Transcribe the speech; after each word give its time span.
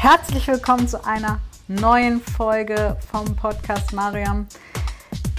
Herzlich 0.00 0.46
willkommen 0.46 0.86
zu 0.86 1.04
einer 1.04 1.40
neuen 1.66 2.20
Folge 2.20 2.96
vom 3.10 3.34
Podcast 3.34 3.92
Mariam. 3.92 4.46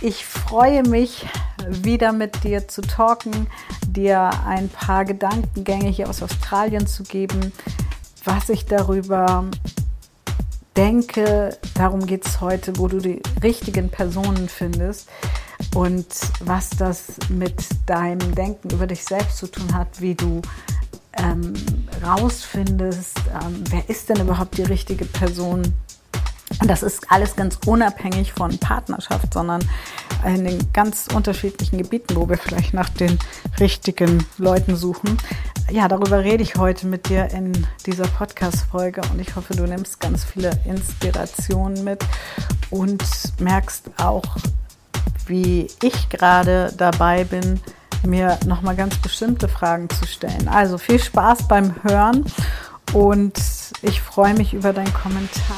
Ich 0.01 0.25
freue 0.25 0.83
mich, 0.83 1.25
wieder 1.65 2.11
mit 2.11 2.43
dir 2.43 2.67
zu 2.67 2.81
talken, 2.81 3.47
dir 3.87 4.29
ein 4.45 4.67
paar 4.67 5.05
Gedankengänge 5.05 5.87
hier 5.87 6.09
aus 6.09 6.21
Australien 6.21 6.87
zu 6.87 7.03
geben, 7.03 7.53
was 8.25 8.49
ich 8.49 8.65
darüber 8.65 9.45
denke. 10.75 11.57
Darum 11.75 12.05
geht 12.05 12.27
es 12.27 12.41
heute, 12.41 12.77
wo 12.77 12.89
du 12.89 12.99
die 12.99 13.21
richtigen 13.41 13.89
Personen 13.89 14.49
findest 14.49 15.07
und 15.73 16.05
was 16.41 16.71
das 16.71 17.13
mit 17.29 17.55
deinem 17.85 18.35
Denken 18.35 18.71
über 18.71 18.87
dich 18.87 19.05
selbst 19.05 19.37
zu 19.37 19.47
tun 19.47 19.73
hat, 19.73 20.01
wie 20.01 20.15
du 20.15 20.41
ähm, 21.23 21.53
rausfindest, 22.03 23.17
ähm, 23.41 23.63
wer 23.69 23.89
ist 23.89 24.09
denn 24.09 24.21
überhaupt 24.21 24.57
die 24.57 24.63
richtige 24.63 25.05
Person. 25.05 25.73
Und 26.61 26.67
das 26.69 26.83
ist 26.83 27.11
alles 27.11 27.35
ganz 27.35 27.59
unabhängig 27.65 28.33
von 28.33 28.57
Partnerschaft, 28.57 29.33
sondern 29.33 29.61
in 30.25 30.45
den 30.45 30.73
ganz 30.73 31.07
unterschiedlichen 31.13 31.77
Gebieten, 31.77 32.15
wo 32.15 32.27
wir 32.27 32.37
vielleicht 32.37 32.73
nach 32.73 32.89
den 32.89 33.17
richtigen 33.59 34.25
Leuten 34.37 34.75
suchen. 34.75 35.17
Ja, 35.71 35.87
darüber 35.87 36.23
rede 36.23 36.41
ich 36.41 36.55
heute 36.55 36.87
mit 36.87 37.09
dir 37.09 37.29
in 37.31 37.67
dieser 37.85 38.07
Podcast-Folge 38.07 39.01
und 39.11 39.21
ich 39.21 39.35
hoffe, 39.35 39.55
du 39.55 39.63
nimmst 39.63 39.99
ganz 39.99 40.23
viele 40.23 40.51
Inspirationen 40.65 41.83
mit 41.83 42.03
und 42.71 43.03
merkst 43.39 43.91
auch, 43.97 44.23
wie 45.27 45.67
ich 45.83 46.09
gerade 46.09 46.73
dabei 46.75 47.23
bin, 47.23 47.59
mir 48.05 48.39
nochmal 48.45 48.75
ganz 48.75 48.97
bestimmte 48.97 49.47
Fragen 49.47 49.89
zu 49.89 50.05
stellen. 50.05 50.47
Also 50.47 50.77
viel 50.77 50.99
Spaß 50.99 51.47
beim 51.47 51.83
Hören 51.83 52.25
und 52.93 53.39
ich 53.81 54.01
freue 54.01 54.33
mich 54.33 54.53
über 54.53 54.73
deinen 54.73 54.93
Kommentar. 54.93 55.55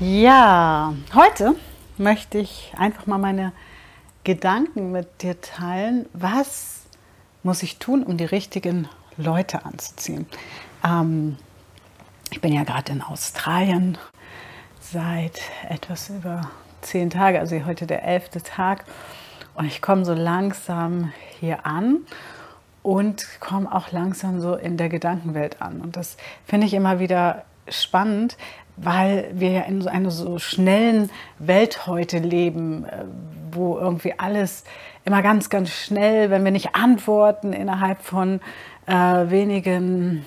Ja, 0.00 0.94
heute 1.14 1.54
möchte 1.96 2.38
ich 2.38 2.72
einfach 2.76 3.06
mal 3.06 3.18
meine 3.18 3.52
Gedanken 4.24 4.92
mit 4.92 5.22
dir 5.22 5.40
teilen. 5.40 6.06
Was 6.12 6.80
muss 7.42 7.62
ich 7.62 7.78
tun, 7.78 8.02
um 8.02 8.16
die 8.16 8.24
richtigen 8.24 8.88
Leute 9.16 9.64
anzuziehen? 9.64 10.26
Ähm, 10.84 11.36
ich 12.30 12.40
bin 12.40 12.52
ja 12.52 12.64
gerade 12.64 12.92
in 12.92 13.02
Australien 13.02 13.98
seit 14.80 15.40
etwas 15.68 16.08
über 16.08 16.50
zehn 16.80 17.10
Tagen, 17.10 17.38
also 17.38 17.64
heute 17.64 17.86
der 17.86 18.04
elfte 18.04 18.42
Tag. 18.42 18.84
Und 19.54 19.66
ich 19.66 19.82
komme 19.82 20.04
so 20.04 20.14
langsam 20.14 21.12
hier 21.40 21.66
an 21.66 21.98
und 22.82 23.26
komme 23.40 23.72
auch 23.72 23.92
langsam 23.92 24.40
so 24.40 24.54
in 24.54 24.76
der 24.76 24.88
Gedankenwelt 24.88 25.60
an. 25.60 25.80
Und 25.80 25.96
das 25.96 26.16
finde 26.44 26.66
ich 26.66 26.74
immer 26.74 26.98
wieder 26.98 27.44
spannend, 27.68 28.36
weil 28.76 29.30
wir 29.34 29.50
ja 29.50 29.60
in 29.62 29.82
so 29.82 29.88
einer 29.88 30.10
so 30.10 30.38
schnellen 30.38 31.10
Welt 31.38 31.86
heute 31.86 32.18
leben, 32.18 32.84
äh, 32.84 33.04
wo 33.52 33.78
irgendwie 33.78 34.18
alles 34.18 34.64
immer 35.04 35.22
ganz, 35.22 35.50
ganz 35.50 35.70
schnell, 35.70 36.30
wenn 36.30 36.44
wir 36.44 36.50
nicht 36.50 36.74
antworten 36.74 37.52
innerhalb 37.52 38.02
von 38.02 38.40
äh, 38.86 38.94
wenigen 38.94 40.24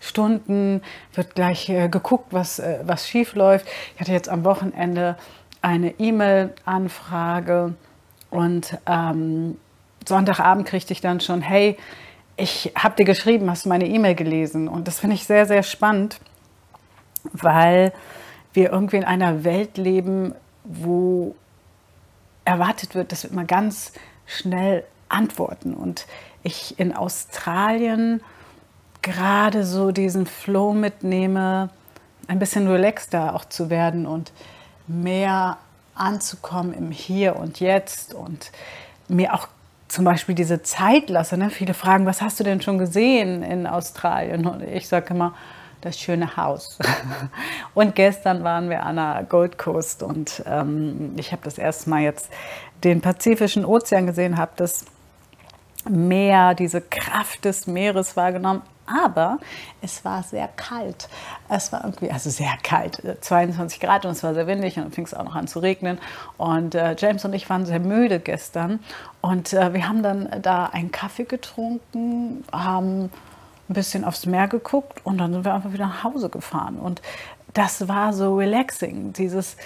Stunden, 0.00 0.82
wird 1.14 1.34
gleich 1.34 1.68
äh, 1.68 1.88
geguckt, 1.88 2.32
was, 2.32 2.58
äh, 2.58 2.80
was 2.82 3.08
schief 3.08 3.34
läuft. 3.34 3.66
Ich 3.94 4.00
hatte 4.00 4.12
jetzt 4.12 4.28
am 4.28 4.44
Wochenende 4.44 5.16
eine 5.62 5.98
E-Mail-Anfrage 5.98 7.74
und 8.30 8.78
ähm, 8.86 9.58
Sonntagabend 10.06 10.66
kriegte 10.66 10.92
ich 10.92 11.00
dann 11.00 11.20
schon, 11.20 11.42
hey, 11.42 11.76
ich 12.36 12.72
habe 12.76 12.96
dir 12.96 13.04
geschrieben, 13.04 13.50
hast 13.50 13.66
du 13.66 13.68
meine 13.68 13.86
E-Mail 13.86 14.14
gelesen? 14.14 14.68
Und 14.68 14.88
das 14.88 15.00
finde 15.00 15.14
ich 15.16 15.24
sehr, 15.24 15.46
sehr 15.46 15.62
spannend, 15.62 16.20
weil 17.32 17.92
wir 18.52 18.72
irgendwie 18.72 18.96
in 18.96 19.04
einer 19.04 19.44
Welt 19.44 19.76
leben, 19.76 20.34
wo 20.64 21.34
erwartet 22.44 22.94
wird, 22.94 23.12
dass 23.12 23.24
wir 23.24 23.30
immer 23.30 23.44
ganz 23.44 23.92
schnell 24.26 24.84
antworten. 25.08 25.74
Und 25.74 26.06
ich 26.42 26.78
in 26.78 26.94
Australien 26.94 28.22
gerade 29.02 29.64
so 29.64 29.90
diesen 29.92 30.26
Flow 30.26 30.72
mitnehme, 30.72 31.70
ein 32.26 32.38
bisschen 32.38 32.68
relaxter 32.68 33.34
auch 33.34 33.44
zu 33.44 33.70
werden 33.70 34.06
und 34.06 34.32
mehr 34.86 35.58
anzukommen 36.00 36.72
im 36.72 36.90
Hier 36.90 37.36
und 37.36 37.60
Jetzt 37.60 38.14
und 38.14 38.50
mir 39.08 39.34
auch 39.34 39.48
zum 39.88 40.04
Beispiel 40.04 40.34
diese 40.34 40.62
Zeit 40.62 41.10
lasse. 41.10 41.36
Ne? 41.36 41.50
Viele 41.50 41.74
fragen, 41.74 42.06
was 42.06 42.22
hast 42.22 42.38
du 42.38 42.44
denn 42.44 42.62
schon 42.62 42.78
gesehen 42.78 43.42
in 43.42 43.66
Australien? 43.66 44.46
Und 44.46 44.62
ich 44.62 44.88
sage 44.88 45.14
immer, 45.14 45.34
das 45.80 45.98
schöne 45.98 46.36
Haus. 46.36 46.78
und 47.74 47.94
gestern 47.94 48.44
waren 48.44 48.70
wir 48.70 48.84
an 48.84 48.96
der 48.96 49.24
Gold 49.28 49.58
Coast 49.58 50.02
und 50.02 50.42
ähm, 50.46 51.12
ich 51.16 51.32
habe 51.32 51.42
das 51.42 51.58
erste 51.58 51.90
Mal 51.90 52.02
jetzt 52.02 52.30
den 52.84 53.00
Pazifischen 53.00 53.64
Ozean 53.64 54.06
gesehen, 54.06 54.36
habe 54.36 54.52
das 54.56 54.84
Meer, 55.88 56.54
diese 56.54 56.80
Kraft 56.80 57.44
des 57.44 57.66
Meeres 57.66 58.16
wahrgenommen 58.16 58.62
aber 58.90 59.38
es 59.80 60.04
war 60.04 60.22
sehr 60.22 60.48
kalt. 60.48 61.08
Es 61.48 61.72
war 61.72 61.84
irgendwie, 61.84 62.10
also 62.10 62.30
sehr 62.30 62.56
kalt, 62.62 63.00
22 63.20 63.80
äh, 63.80 63.86
Grad 63.86 64.04
und 64.04 64.12
es 64.12 64.22
war 64.22 64.34
sehr 64.34 64.46
windig 64.46 64.76
und 64.76 64.84
dann 64.84 64.92
fing 64.92 65.04
es 65.04 65.14
auch 65.14 65.24
noch 65.24 65.36
an 65.36 65.46
zu 65.46 65.60
regnen. 65.60 65.98
Und 66.36 66.74
äh, 66.74 66.96
James 66.98 67.24
und 67.24 67.32
ich 67.32 67.48
waren 67.48 67.66
sehr 67.66 67.80
müde 67.80 68.20
gestern 68.20 68.80
und 69.20 69.52
äh, 69.52 69.72
wir 69.72 69.88
haben 69.88 70.02
dann 70.02 70.28
da 70.42 70.66
einen 70.66 70.90
Kaffee 70.90 71.24
getrunken, 71.24 72.44
haben 72.52 73.04
ein 73.68 73.74
bisschen 73.74 74.04
aufs 74.04 74.26
Meer 74.26 74.48
geguckt 74.48 75.00
und 75.04 75.18
dann 75.18 75.32
sind 75.32 75.44
wir 75.44 75.54
einfach 75.54 75.72
wieder 75.72 75.86
nach 75.86 76.04
Hause 76.04 76.28
gefahren. 76.28 76.76
Und 76.76 77.00
das 77.54 77.88
war 77.88 78.12
so 78.12 78.36
relaxing, 78.36 79.12
dieses 79.12 79.56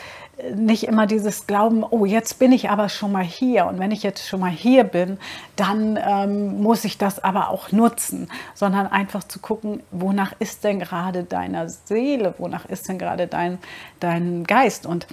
nicht 0.55 0.85
immer 0.85 1.07
dieses 1.07 1.47
Glauben, 1.47 1.85
oh, 1.89 2.05
jetzt 2.05 2.39
bin 2.39 2.53
ich 2.53 2.71
aber 2.71 2.89
schon 2.89 3.13
mal 3.13 3.25
hier 3.25 3.67
und 3.67 3.79
wenn 3.79 3.91
ich 3.91 4.03
jetzt 4.03 4.27
schon 4.27 4.41
mal 4.41 4.51
hier 4.51 4.85
bin, 4.85 5.19
dann 5.57 5.97
ähm, 5.97 6.61
muss 6.61 6.85
ich 6.85 6.99
das 6.99 7.23
aber 7.23 7.51
auch 7.51 7.73
nutzen, 7.73 8.29
sondern 8.55 8.87
einfach 8.87 9.25
zu 9.25 9.39
gucken, 9.39 9.83
wonach 9.91 10.35
ist 10.41 10.65
denn 10.65 10.81
gerade 10.81 11.25
deiner 11.25 11.69
Seele, 11.69 12.35
wonach 12.39 12.67
ist 12.67 12.89
denn 12.89 12.99
gerade 12.99 13.27
dein, 13.27 13.59
dein 14.01 14.45
Geist 14.45 14.87
und 14.87 15.07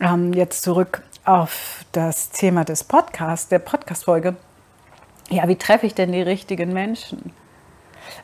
ähm, 0.00 0.32
jetzt 0.32 0.62
zurück 0.62 1.02
auf 1.24 1.84
das 1.92 2.30
Thema 2.30 2.64
des 2.64 2.84
Podcasts, 2.84 3.48
der 3.48 3.60
Podcast-Folge. 3.60 4.36
Ja, 5.30 5.48
wie 5.48 5.56
treffe 5.56 5.86
ich 5.86 5.94
denn 5.94 6.12
die 6.12 6.22
richtigen 6.22 6.72
Menschen? 6.72 7.32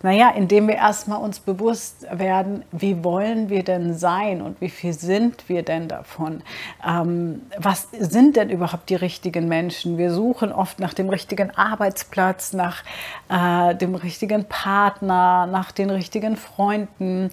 Naja, 0.03 0.31
indem 0.31 0.69
wir 0.69 0.77
erstmal 0.77 1.21
uns 1.21 1.41
bewusst 1.41 2.07
werden, 2.11 2.65
wie 2.73 3.05
wollen 3.05 3.49
wir 3.49 3.63
denn 3.63 3.95
sein 3.95 4.43
und 4.43 4.61
wie 4.61 4.71
viel 4.71 4.93
sind 4.93 5.49
wir 5.49 5.63
denn 5.63 5.89
davon? 5.89 6.43
Ähm, 6.87 7.43
was 7.59 7.89
sind 7.93 8.37
denn 8.37 8.51
überhaupt 8.51 8.89
die 8.89 8.95
richtigen 8.95 9.49
Menschen? 9.49 9.99
Wir 9.99 10.13
suchen 10.13 10.53
oft 10.53 10.81
nach 10.81 10.95
dem 10.95 11.09
richtigen 11.09 11.51
Arbeitsplatz, 11.51 12.53
nach 12.53 12.83
äh, 13.29 13.75
dem 13.75 13.95
richtigen 13.95 14.45
Partner, 14.45 15.47
nach 15.47 15.73
den 15.73 15.91
richtigen 15.91 16.37
Freunden 16.37 17.31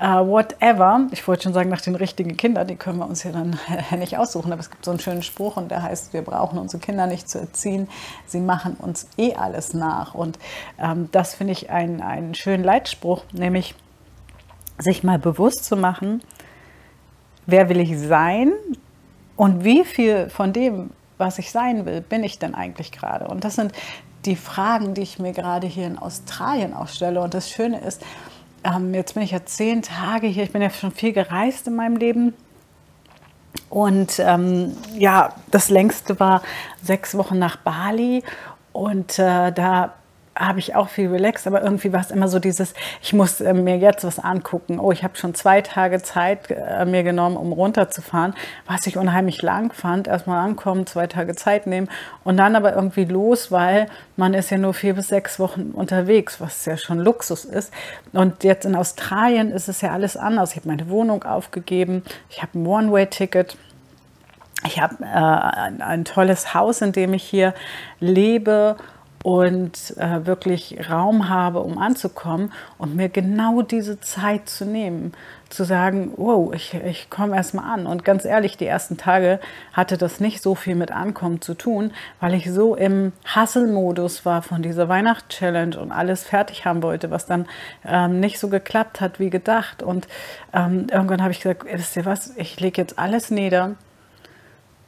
uh, 0.00 0.26
whatever. 0.26 1.06
Ich 1.12 1.26
wollte 1.26 1.44
schon 1.44 1.54
sagen, 1.54 1.70
nach 1.70 1.80
den 1.80 1.94
richtigen 1.94 2.36
Kindern, 2.36 2.66
die 2.66 2.76
können 2.76 2.98
wir 2.98 3.06
uns 3.06 3.22
ja 3.22 3.32
dann 3.32 3.58
nicht 3.98 4.18
aussuchen. 4.18 4.52
Aber 4.52 4.60
es 4.60 4.70
gibt 4.70 4.84
so 4.84 4.90
einen 4.90 5.00
schönen 5.00 5.22
Spruch 5.22 5.56
und 5.56 5.70
der 5.70 5.82
heißt, 5.82 6.12
wir 6.12 6.22
brauchen 6.22 6.58
unsere 6.58 6.80
Kinder 6.80 7.06
nicht 7.06 7.28
zu 7.28 7.38
erziehen. 7.38 7.88
Sie 8.26 8.40
machen 8.40 8.74
uns 8.74 9.08
eh 9.16 9.34
alles 9.34 9.74
nach. 9.74 10.14
Und 10.14 10.38
ähm, 10.78 11.08
das 11.12 11.34
finde 11.34 11.52
ich 11.52 11.70
einen, 11.70 12.00
einen 12.00 12.34
schönen 12.34 12.64
Leitspruch, 12.64 13.24
nämlich 13.32 13.74
sich 14.78 15.04
mal 15.04 15.18
bewusst 15.18 15.64
zu 15.64 15.76
machen, 15.76 16.22
wer 17.46 17.68
will 17.68 17.80
ich 17.80 17.98
sein 17.98 18.52
und 19.36 19.64
wie 19.64 19.84
viel 19.84 20.28
von 20.30 20.52
dem, 20.52 20.90
was 21.18 21.38
ich 21.38 21.50
sein 21.50 21.86
will, 21.86 22.00
bin 22.00 22.24
ich 22.24 22.38
denn 22.38 22.54
eigentlich 22.54 22.92
gerade? 22.92 23.28
Und 23.28 23.44
das 23.44 23.56
sind 23.56 23.72
die 24.24 24.36
Fragen, 24.36 24.94
die 24.94 25.02
ich 25.02 25.18
mir 25.18 25.32
gerade 25.32 25.66
hier 25.66 25.86
in 25.86 25.98
Australien 25.98 26.72
auch 26.72 26.88
stelle. 26.88 27.20
Und 27.20 27.34
das 27.34 27.50
Schöne 27.50 27.80
ist, 27.80 28.02
ähm, 28.64 28.94
jetzt 28.94 29.14
bin 29.14 29.22
ich 29.22 29.30
ja 29.30 29.44
zehn 29.44 29.82
Tage 29.82 30.26
hier, 30.26 30.44
ich 30.44 30.52
bin 30.52 30.62
ja 30.62 30.70
schon 30.70 30.92
viel 30.92 31.12
gereist 31.12 31.66
in 31.66 31.76
meinem 31.76 31.96
Leben. 31.96 32.34
Und 33.70 34.18
ähm, 34.18 34.76
ja, 34.96 35.34
das 35.50 35.70
längste 35.70 36.18
war 36.18 36.42
sechs 36.82 37.16
Wochen 37.16 37.38
nach 37.38 37.56
Bali. 37.56 38.22
Und 38.72 39.18
äh, 39.18 39.52
da 39.52 39.94
habe 40.36 40.58
ich 40.58 40.74
auch 40.74 40.88
viel 40.88 41.08
relaxed, 41.10 41.46
aber 41.46 41.62
irgendwie 41.62 41.92
war 41.92 42.00
es 42.00 42.10
immer 42.10 42.28
so 42.28 42.38
dieses, 42.38 42.74
ich 43.02 43.12
muss 43.12 43.40
äh, 43.40 43.54
mir 43.54 43.78
jetzt 43.78 44.04
was 44.04 44.18
angucken. 44.18 44.80
Oh, 44.80 44.90
ich 44.90 45.04
habe 45.04 45.16
schon 45.16 45.34
zwei 45.34 45.60
Tage 45.60 46.02
Zeit 46.02 46.50
äh, 46.50 46.84
mir 46.84 47.04
genommen, 47.04 47.36
um 47.36 47.52
runterzufahren, 47.52 48.34
was 48.66 48.86
ich 48.86 48.96
unheimlich 48.96 49.42
lang 49.42 49.72
fand. 49.72 50.08
Erstmal 50.08 50.44
ankommen, 50.44 50.86
zwei 50.86 51.06
Tage 51.06 51.36
Zeit 51.36 51.66
nehmen 51.66 51.88
und 52.24 52.36
dann 52.36 52.56
aber 52.56 52.74
irgendwie 52.74 53.04
los, 53.04 53.52
weil 53.52 53.86
man 54.16 54.34
ist 54.34 54.50
ja 54.50 54.58
nur 54.58 54.74
vier 54.74 54.94
bis 54.94 55.08
sechs 55.08 55.38
Wochen 55.38 55.70
unterwegs, 55.72 56.40
was 56.40 56.64
ja 56.64 56.76
schon 56.76 56.98
Luxus 56.98 57.44
ist. 57.44 57.72
Und 58.12 58.42
jetzt 58.42 58.64
in 58.64 58.74
Australien 58.74 59.52
ist 59.52 59.68
es 59.68 59.80
ja 59.80 59.92
alles 59.92 60.16
anders. 60.16 60.50
Ich 60.50 60.56
habe 60.56 60.68
meine 60.68 60.88
Wohnung 60.88 61.22
aufgegeben, 61.22 62.02
ich 62.28 62.42
habe 62.42 62.58
ein 62.58 62.66
One-Way-Ticket. 62.66 63.56
Ich 64.66 64.80
habe 64.80 64.96
äh, 65.02 65.06
ein, 65.06 65.82
ein 65.82 66.04
tolles 66.06 66.54
Haus, 66.54 66.80
in 66.80 66.92
dem 66.92 67.12
ich 67.12 67.22
hier 67.22 67.52
lebe 68.00 68.76
und 69.24 69.96
äh, 69.96 70.26
wirklich 70.26 70.90
Raum 70.90 71.30
habe, 71.30 71.60
um 71.60 71.78
anzukommen 71.78 72.52
und 72.76 72.94
mir 72.94 73.08
genau 73.08 73.62
diese 73.62 73.98
Zeit 73.98 74.50
zu 74.50 74.66
nehmen, 74.66 75.14
zu 75.48 75.64
sagen, 75.64 76.12
wow, 76.18 76.52
ich, 76.52 76.74
ich 76.74 77.08
komme 77.08 77.34
erstmal 77.34 77.72
an. 77.72 77.86
Und 77.86 78.04
ganz 78.04 78.26
ehrlich, 78.26 78.58
die 78.58 78.66
ersten 78.66 78.98
Tage 78.98 79.40
hatte 79.72 79.96
das 79.96 80.20
nicht 80.20 80.42
so 80.42 80.54
viel 80.54 80.74
mit 80.74 80.90
Ankommen 80.90 81.40
zu 81.40 81.54
tun, 81.54 81.92
weil 82.20 82.34
ich 82.34 82.52
so 82.52 82.74
im 82.74 83.12
Hustle-Modus 83.34 84.26
war 84.26 84.42
von 84.42 84.60
dieser 84.60 84.90
Weihnachts-Challenge 84.90 85.80
und 85.80 85.90
alles 85.90 86.22
fertig 86.22 86.66
haben 86.66 86.82
wollte, 86.82 87.10
was 87.10 87.24
dann 87.24 87.46
ähm, 87.86 88.20
nicht 88.20 88.38
so 88.38 88.50
geklappt 88.50 89.00
hat 89.00 89.20
wie 89.20 89.30
gedacht. 89.30 89.82
Und 89.82 90.06
ähm, 90.52 90.88
irgendwann 90.92 91.22
habe 91.22 91.32
ich 91.32 91.40
gesagt, 91.40 91.64
wisst 91.64 91.96
ihr 91.96 92.04
was, 92.04 92.36
ich 92.36 92.60
lege 92.60 92.82
jetzt 92.82 92.98
alles 92.98 93.30
nieder. 93.30 93.76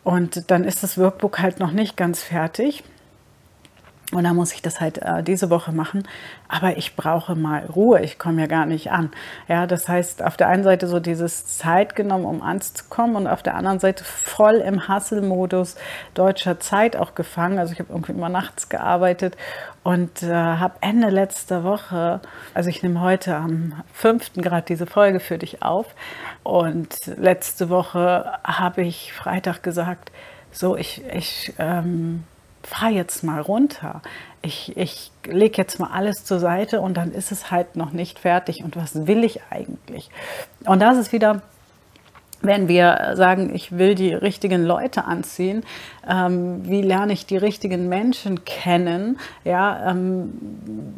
Und 0.04 0.50
dann 0.50 0.64
ist 0.64 0.82
das 0.82 0.98
Workbook 0.98 1.38
halt 1.38 1.58
noch 1.58 1.72
nicht 1.72 1.96
ganz 1.96 2.22
fertig. 2.22 2.84
Und 4.12 4.22
dann 4.22 4.36
muss 4.36 4.52
ich 4.52 4.62
das 4.62 4.80
halt 4.80 4.98
äh, 4.98 5.24
diese 5.24 5.50
Woche 5.50 5.72
machen. 5.72 6.06
Aber 6.46 6.76
ich 6.76 6.94
brauche 6.94 7.34
mal 7.34 7.64
Ruhe. 7.66 8.00
Ich 8.02 8.20
komme 8.20 8.40
ja 8.40 8.46
gar 8.46 8.64
nicht 8.64 8.92
an. 8.92 9.10
Ja, 9.48 9.66
das 9.66 9.88
heißt, 9.88 10.22
auf 10.22 10.36
der 10.36 10.46
einen 10.46 10.62
Seite 10.62 10.86
so 10.86 11.00
dieses 11.00 11.46
Zeit 11.58 11.96
genommen, 11.96 12.24
um 12.24 12.40
anzukommen 12.40 13.16
und 13.16 13.26
auf 13.26 13.42
der 13.42 13.56
anderen 13.56 13.80
Seite 13.80 14.04
voll 14.04 14.56
im 14.56 14.88
Hustle-Modus 14.88 15.74
deutscher 16.14 16.60
Zeit 16.60 16.94
auch 16.94 17.16
gefangen. 17.16 17.58
Also 17.58 17.72
ich 17.72 17.80
habe 17.80 17.92
irgendwie 17.92 18.12
immer 18.12 18.28
nachts 18.28 18.68
gearbeitet 18.68 19.36
und 19.82 20.22
äh, 20.22 20.32
habe 20.32 20.74
Ende 20.82 21.10
letzter 21.10 21.64
Woche, 21.64 22.20
also 22.54 22.70
ich 22.70 22.84
nehme 22.84 23.00
heute 23.00 23.34
am 23.34 23.82
5. 23.92 24.34
Grad 24.34 24.68
diese 24.68 24.86
Folge 24.86 25.18
für 25.18 25.38
dich 25.38 25.62
auf. 25.62 25.86
Und 26.44 27.06
letzte 27.16 27.70
Woche 27.70 28.38
habe 28.44 28.82
ich 28.82 29.12
Freitag 29.12 29.64
gesagt, 29.64 30.12
so 30.52 30.76
ich, 30.76 31.04
ich, 31.12 31.52
ähm, 31.58 32.22
fahr 32.66 32.90
jetzt 32.90 33.22
mal 33.22 33.40
runter. 33.40 34.02
Ich, 34.42 34.76
ich 34.76 35.10
lege 35.24 35.56
jetzt 35.56 35.78
mal 35.78 35.90
alles 35.92 36.24
zur 36.24 36.40
Seite 36.40 36.80
und 36.80 36.96
dann 36.96 37.12
ist 37.12 37.32
es 37.32 37.50
halt 37.50 37.76
noch 37.76 37.92
nicht 37.92 38.18
fertig. 38.18 38.62
Und 38.64 38.76
was 38.76 39.06
will 39.06 39.24
ich 39.24 39.40
eigentlich? 39.50 40.10
Und 40.64 40.80
das 40.80 40.98
ist 40.98 41.12
wieder 41.12 41.42
wenn 42.42 42.68
wir 42.68 43.14
sagen, 43.14 43.54
ich 43.54 43.76
will 43.76 43.94
die 43.94 44.12
richtigen 44.12 44.64
Leute 44.64 45.06
anziehen, 45.06 45.64
ähm, 46.08 46.68
wie 46.68 46.82
lerne 46.82 47.14
ich 47.14 47.26
die 47.26 47.38
richtigen 47.38 47.88
Menschen 47.88 48.44
kennen, 48.44 49.18
ja, 49.42 49.90
ähm, 49.90 50.94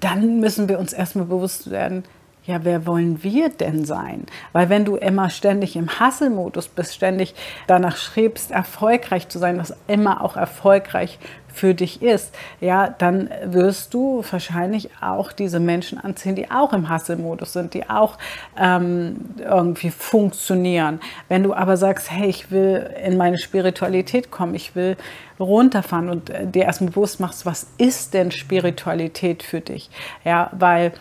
dann 0.00 0.38
müssen 0.38 0.68
wir 0.68 0.78
uns 0.78 0.92
erstmal 0.92 1.26
bewusst 1.26 1.70
werden, 1.70 2.04
ja, 2.48 2.64
wer 2.64 2.86
wollen 2.86 3.22
wir 3.22 3.50
denn 3.50 3.84
sein? 3.84 4.24
Weil 4.54 4.70
wenn 4.70 4.86
du 4.86 4.96
immer 4.96 5.28
ständig 5.28 5.76
im 5.76 6.00
Hasselmodus 6.00 6.68
bist, 6.68 6.94
ständig 6.94 7.34
danach 7.66 7.98
strebst, 7.98 8.50
erfolgreich 8.52 9.28
zu 9.28 9.38
sein, 9.38 9.58
was 9.58 9.76
immer 9.86 10.24
auch 10.24 10.34
erfolgreich 10.34 11.18
für 11.52 11.74
dich 11.74 12.00
ist, 12.00 12.34
ja, 12.62 12.88
dann 12.88 13.28
wirst 13.44 13.92
du 13.92 14.24
wahrscheinlich 14.30 14.88
auch 15.02 15.30
diese 15.32 15.60
Menschen 15.60 15.98
anziehen, 15.98 16.36
die 16.36 16.50
auch 16.50 16.72
im 16.72 16.88
Hasselmodus 16.88 17.52
sind, 17.52 17.74
die 17.74 17.90
auch 17.90 18.16
ähm, 18.58 19.16
irgendwie 19.38 19.90
funktionieren. 19.90 21.00
Wenn 21.28 21.42
du 21.42 21.52
aber 21.52 21.76
sagst, 21.76 22.10
hey, 22.10 22.30
ich 22.30 22.50
will 22.50 22.88
in 23.04 23.18
meine 23.18 23.36
Spiritualität 23.36 24.30
kommen, 24.30 24.54
ich 24.54 24.74
will 24.74 24.96
runterfahren 25.38 26.08
und 26.08 26.30
äh, 26.30 26.46
dir 26.46 26.64
erstmal 26.64 26.92
bewusst 26.92 27.20
machst, 27.20 27.44
was 27.44 27.66
ist 27.76 28.14
denn 28.14 28.30
Spiritualität 28.30 29.42
für 29.42 29.60
dich? 29.60 29.90
Ja, 30.24 30.50
weil 30.52 30.92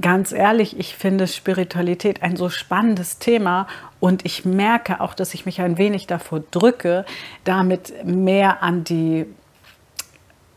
ganz 0.00 0.32
ehrlich, 0.32 0.78
ich 0.78 0.96
finde 0.96 1.26
Spiritualität 1.26 2.22
ein 2.22 2.36
so 2.36 2.48
spannendes 2.48 3.18
Thema 3.18 3.66
und 3.98 4.24
ich 4.24 4.44
merke 4.44 5.00
auch, 5.00 5.14
dass 5.14 5.34
ich 5.34 5.46
mich 5.46 5.60
ein 5.60 5.78
wenig 5.78 6.06
davor 6.06 6.42
drücke, 6.50 7.04
damit 7.44 8.04
mehr 8.04 8.62
an 8.62 8.84
die 8.84 9.26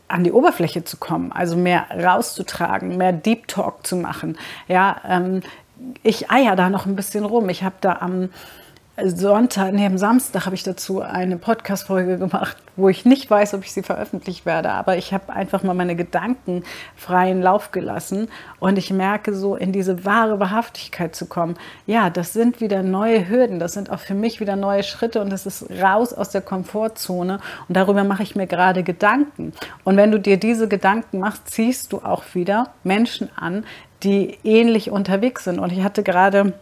an 0.06 0.22
die 0.22 0.32
Oberfläche 0.32 0.84
zu 0.84 0.98
kommen, 0.98 1.32
also 1.32 1.56
mehr 1.56 1.86
rauszutragen, 1.90 2.96
mehr 2.98 3.12
Deep 3.12 3.48
Talk 3.48 3.86
zu 3.86 3.96
machen. 3.96 4.38
Ja, 4.68 5.00
ähm, 5.08 5.42
ich 6.02 6.30
eier 6.30 6.56
da 6.56 6.68
noch 6.68 6.86
ein 6.86 6.94
bisschen 6.94 7.24
rum. 7.24 7.48
Ich 7.48 7.64
habe 7.64 7.76
da 7.80 7.96
am 8.00 8.28
Sonntag, 8.96 9.72
nee, 9.72 9.84
am 9.84 9.98
Samstag 9.98 10.46
habe 10.46 10.54
ich 10.54 10.62
dazu 10.62 11.00
eine 11.02 11.36
Podcast-Folge 11.36 12.16
gemacht, 12.16 12.56
wo 12.76 12.88
ich 12.88 13.04
nicht 13.04 13.28
weiß, 13.28 13.54
ob 13.54 13.64
ich 13.64 13.72
sie 13.72 13.82
veröffentlicht 13.82 14.46
werde, 14.46 14.70
aber 14.70 14.96
ich 14.96 15.12
habe 15.12 15.32
einfach 15.32 15.64
mal 15.64 15.74
meine 15.74 15.96
Gedanken 15.96 16.62
freien 16.94 17.42
Lauf 17.42 17.72
gelassen 17.72 18.28
und 18.60 18.78
ich 18.78 18.92
merke 18.92 19.34
so, 19.34 19.56
in 19.56 19.72
diese 19.72 20.04
wahre 20.04 20.38
Wahrhaftigkeit 20.38 21.16
zu 21.16 21.26
kommen. 21.26 21.56
Ja, 21.86 22.08
das 22.08 22.32
sind 22.32 22.60
wieder 22.60 22.84
neue 22.84 23.28
Hürden, 23.28 23.58
das 23.58 23.72
sind 23.72 23.90
auch 23.90 23.98
für 23.98 24.14
mich 24.14 24.38
wieder 24.38 24.54
neue 24.54 24.84
Schritte 24.84 25.20
und 25.20 25.30
das 25.30 25.44
ist 25.44 25.68
raus 25.82 26.12
aus 26.12 26.30
der 26.30 26.42
Komfortzone 26.42 27.40
und 27.68 27.76
darüber 27.76 28.04
mache 28.04 28.22
ich 28.22 28.36
mir 28.36 28.46
gerade 28.46 28.84
Gedanken. 28.84 29.54
Und 29.82 29.96
wenn 29.96 30.12
du 30.12 30.20
dir 30.20 30.36
diese 30.36 30.68
Gedanken 30.68 31.18
machst, 31.18 31.50
ziehst 31.50 31.92
du 31.92 31.98
auch 31.98 32.22
wieder 32.34 32.68
Menschen 32.84 33.28
an, 33.34 33.64
die 34.04 34.38
ähnlich 34.44 34.92
unterwegs 34.92 35.42
sind. 35.44 35.58
Und 35.58 35.72
ich 35.72 35.82
hatte 35.82 36.04
gerade 36.04 36.52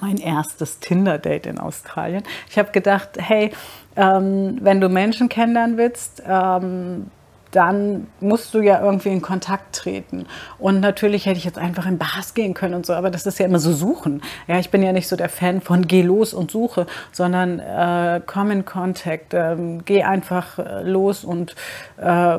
mein 0.00 0.18
erstes 0.18 0.78
Tinder-Date 0.80 1.46
in 1.46 1.58
Australien. 1.58 2.22
Ich 2.48 2.58
habe 2.58 2.72
gedacht, 2.72 3.10
hey, 3.18 3.52
ähm, 3.96 4.58
wenn 4.60 4.80
du 4.80 4.88
Menschen 4.88 5.28
kennenlernen 5.28 5.76
willst, 5.76 6.22
ähm, 6.26 7.10
dann 7.54 8.08
musst 8.20 8.52
du 8.52 8.60
ja 8.60 8.82
irgendwie 8.82 9.10
in 9.10 9.22
Kontakt 9.22 9.76
treten. 9.76 10.26
Und 10.58 10.80
natürlich 10.80 11.26
hätte 11.26 11.38
ich 11.38 11.44
jetzt 11.44 11.58
einfach 11.58 11.86
in 11.86 11.98
Bars 11.98 12.34
gehen 12.34 12.52
können 12.52 12.74
und 12.74 12.84
so, 12.84 12.94
aber 12.94 13.10
das 13.10 13.26
ist 13.26 13.38
ja 13.38 13.46
immer 13.46 13.60
so 13.60 13.72
suchen. 13.72 14.22
Ja, 14.48 14.58
ich 14.58 14.70
bin 14.70 14.82
ja 14.82 14.92
nicht 14.92 15.06
so 15.06 15.14
der 15.14 15.28
Fan 15.28 15.60
von 15.60 15.86
geh 15.86 16.02
los 16.02 16.34
und 16.34 16.50
suche, 16.50 16.86
sondern 17.12 17.60
äh, 17.60 18.20
komm 18.26 18.50
in 18.50 18.64
Kontakt, 18.64 19.34
äh, 19.34 19.56
geh 19.84 20.02
einfach 20.02 20.58
äh, 20.58 20.82
los 20.82 21.22
und, 21.24 21.54
äh, 21.96 22.38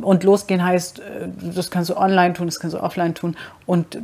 und 0.00 0.24
losgehen 0.24 0.64
heißt, 0.64 1.00
äh, 1.00 1.02
das 1.54 1.70
kannst 1.70 1.90
du 1.90 1.96
online 1.96 2.32
tun, 2.32 2.46
das 2.46 2.58
kannst 2.58 2.74
du 2.74 2.82
offline 2.82 3.14
tun 3.14 3.36
und 3.66 3.98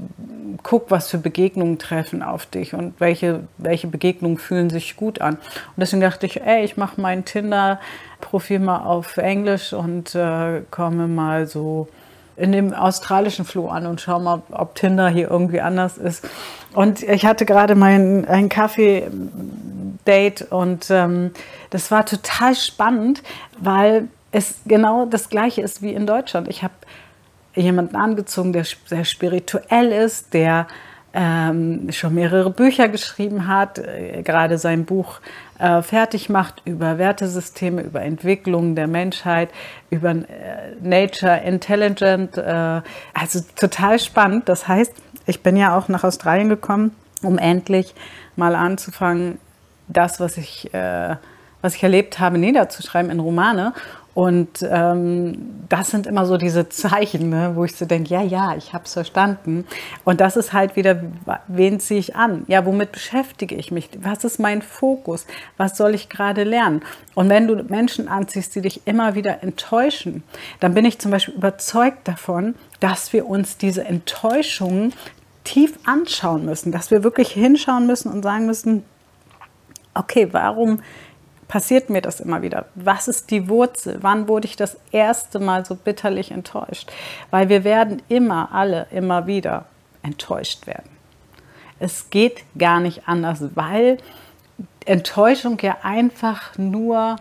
guck, 0.63 0.91
was 0.91 1.09
für 1.09 1.19
Begegnungen 1.19 1.79
treffen 1.79 2.23
auf 2.23 2.45
dich 2.45 2.75
und 2.75 3.01
welche, 3.01 3.45
welche 3.57 3.87
Begegnungen 3.87 4.37
fühlen 4.37 4.69
sich 4.69 4.97
gut 4.97 5.21
an. 5.21 5.35
Und 5.35 5.77
deswegen 5.79 6.03
dachte 6.03 6.27
ich, 6.27 6.43
ey, 6.43 6.65
ich 6.65 6.77
mache 6.77 7.01
meinen 7.01 7.25
Tinder 7.25 7.81
Profil 8.21 8.61
mal 8.61 8.85
auf 8.85 9.17
Englisch 9.17 9.73
und 9.73 10.15
äh, 10.15 10.63
komme 10.71 11.09
mal 11.09 11.47
so 11.47 11.89
in 12.37 12.53
dem 12.53 12.73
australischen 12.73 13.45
Floh 13.45 13.69
an 13.69 13.87
und 13.87 14.01
schau 14.01 14.19
mal, 14.19 14.43
ob 14.51 14.75
Tinder 14.75 15.09
hier 15.09 15.31
irgendwie 15.31 15.61
anders 15.61 15.99
ist. 15.99 16.27
Und 16.73 17.03
ich 17.03 17.27
hatte 17.27 17.45
gerade 17.45 17.75
mein 17.75 18.27
ein 18.27 18.49
Kaffee-Date 18.49 20.43
und 20.51 20.91
ähm, 20.91 21.33
das 21.69 21.91
war 21.91 22.07
total 22.07 22.55
spannend, 22.55 23.23
weil 23.59 24.09
es 24.33 24.57
genau 24.65 25.07
das 25.07 25.29
gleiche 25.29 25.61
ist 25.61 25.83
wie 25.83 25.93
in 25.93 26.07
Deutschland. 26.07 26.49
Ich 26.49 26.63
habe 26.63 26.75
jemanden 27.55 27.97
angezogen, 27.97 28.53
der 28.53 28.65
sehr 28.87 29.05
spirituell 29.05 29.93
ist, 29.93 30.33
der 30.33 30.67
ähm, 31.13 31.91
schon 31.91 32.15
mehrere 32.15 32.51
Bücher 32.51 32.89
geschrieben 32.89 33.49
hat, 33.49 33.79
äh, 33.79 34.23
gerade 34.23 34.59
sein 34.59 34.85
Buch 34.85 35.21
äh, 35.61 35.83
fertig 35.83 36.29
macht 36.29 36.63
über 36.65 36.99
Wertesysteme, 36.99 37.83
über 37.83 38.03
Entwicklung 38.03 38.75
der 38.75 38.87
Menschheit, 38.87 39.51
über 39.91 40.11
äh, 40.11 40.25
Nature 40.81 41.41
Intelligent. 41.45 42.37
Äh, 42.39 42.83
also 43.15 43.41
total 43.57 43.99
spannend. 43.99 44.49
Das 44.49 44.67
heißt, 44.67 44.93
ich 45.27 45.43
bin 45.43 45.57
ja 45.57 45.77
auch 45.77 45.89
nach 45.89 46.05
Australien 46.05 46.49
gekommen, 46.49 46.95
um 47.23 47.39
endlich 47.39 47.95
mal 48.37 48.55
anzufangen, 48.55 49.39
das, 49.89 50.21
was 50.21 50.37
ich, 50.37 50.73
äh, 50.73 51.17
was 51.63 51.75
ich 51.75 51.83
erlebt 51.83 52.19
habe, 52.19 52.39
niederzuschreiben 52.39 53.11
in 53.11 53.21
Romane. 53.21 53.75
Und 54.13 54.67
ähm, 54.69 55.65
das 55.69 55.91
sind 55.91 56.07
immer 56.07 56.27
so 56.27 56.37
diese 56.37 56.69
Zeichen, 56.69 57.31
ne, 57.31 57.53
wo 57.55 57.65
ich 57.65 57.77
so 57.77 57.85
denke, 57.85 58.11
ja, 58.11 58.23
ja, 58.23 58.57
ich 58.57 58.73
habe 58.73 58.85
es 58.85 58.93
verstanden. 58.93 59.65
Und 60.05 60.21
das 60.21 60.37
ist 60.37 60.53
halt 60.53 60.75
wieder, 60.75 61.01
wen 61.47 61.79
ziehe 61.79 62.01
ich 62.01 62.17
an? 62.17 62.45
Ja, 62.49 62.67
womit 62.67 62.91
beschäftige 62.91 63.55
ich 63.55 63.71
mich? 63.71 63.89
Was 64.03 64.25
ist 64.25 64.41
mein 64.41 64.63
Fokus? 64.63 65.27
Was 65.57 65.77
soll 65.77 65.95
ich 65.95 66.09
gerade 66.09 66.43
lernen? 66.43 66.83
Und 67.15 67.29
wenn 67.29 67.47
du 67.47 67.63
Menschen 67.63 68.09
anziehst, 68.09 68.55
die 68.57 68.63
dich 68.63 68.87
immer 68.87 69.15
wieder 69.15 69.45
enttäuschen, 69.45 70.25
dann 70.59 70.75
bin 70.75 70.85
ich 70.85 70.99
zum 70.99 71.13
Beispiel 71.13 71.35
überzeugt 71.35 72.09
davon, 72.09 72.57
dass 72.81 73.13
wir 73.13 73.27
uns 73.27 73.59
diese 73.59 73.85
Enttäuschungen 73.85 74.93
tief 75.45 75.79
anschauen 75.85 76.45
müssen, 76.45 76.73
dass 76.73 76.91
wir 76.91 77.05
wirklich 77.05 77.31
hinschauen 77.31 77.87
müssen 77.87 78.11
und 78.11 78.23
sagen 78.23 78.47
müssen, 78.47 78.85
okay, 79.95 80.29
warum 80.33 80.81
passiert 81.51 81.91
mir 81.91 82.01
das 82.01 82.21
immer 82.21 82.43
wieder? 82.43 82.67
Was 82.77 83.09
ist 83.09 83.33
die 83.33 83.49
Wurzel? 83.49 83.99
Wann 84.03 84.29
wurde 84.29 84.47
ich 84.47 84.55
das 84.55 84.77
erste 84.93 85.41
Mal 85.41 85.67
so 85.67 85.75
bitterlich 85.75 86.31
enttäuscht? 86.31 86.93
Weil 87.31 87.49
wir 87.49 87.65
werden 87.65 88.01
immer, 88.09 88.53
alle, 88.53 88.87
immer 88.93 89.27
wieder 89.27 89.65
enttäuscht 90.05 90.69
werden. 90.69 90.89
Es 91.81 92.09
geht 92.11 92.45
gar 92.57 92.79
nicht 92.79 93.09
anders, 93.09 93.43
weil 93.57 93.99
Enttäuschung 94.85 95.59
ja 95.61 95.79
einfach 95.83 96.57
nur 96.57 97.17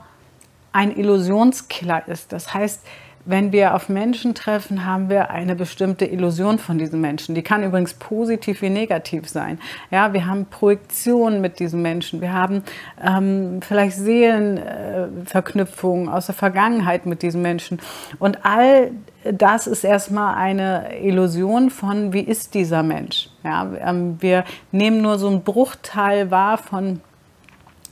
ein 0.74 0.96
Illusionskiller 0.96 2.08
ist. 2.08 2.32
Das 2.32 2.54
heißt, 2.54 2.86
wenn 3.26 3.52
wir 3.52 3.76
auf 3.76 3.90
Menschen 3.90 4.34
treffen, 4.34 4.86
haben 4.86 5.10
wir 5.10 5.30
eine 5.30 5.54
bestimmte 5.56 6.06
Illusion 6.06 6.58
von 6.60 6.78
diesen 6.78 7.02
Menschen. 7.02 7.36
Die 7.36 7.42
kann 7.42 7.62
übrigens 7.64 7.94
positiv 7.94 8.62
wie 8.62 8.70
negativ 8.70 9.28
sein. 9.28 9.60
Ja, 9.92 10.14
wir 10.14 10.26
haben 10.26 10.46
Projektionen 10.46 11.42
mit 11.42 11.60
diesen 11.60 11.82
Menschen. 11.82 12.22
Wir 12.22 12.32
haben 12.34 12.64
ähm, 13.04 13.60
vielleicht 13.62 13.98
Seelenverknüpfungen 13.98 16.08
äh, 16.08 16.12
aus 16.12 16.28
der 16.28 16.36
Vergangenheit 16.36 17.06
mit 17.06 17.22
diesen 17.22 17.42
Menschen. 17.42 17.82
Und 18.20 18.46
all 18.46 18.92
das 19.24 19.68
ist 19.68 19.84
erstmal 19.84 20.36
eine 20.36 20.98
Illusion 21.02 21.70
von, 21.70 22.14
wie 22.14 22.22
ist 22.22 22.54
dieser 22.54 22.84
Mensch. 22.84 23.28
Ja, 23.44 23.70
ähm, 23.82 24.16
wir 24.20 24.46
nehmen 24.72 25.02
nur 25.02 25.20
so 25.20 25.28
einen 25.28 25.44
Bruchteil 25.44 26.32
wahr 26.32 26.58
von 26.58 27.02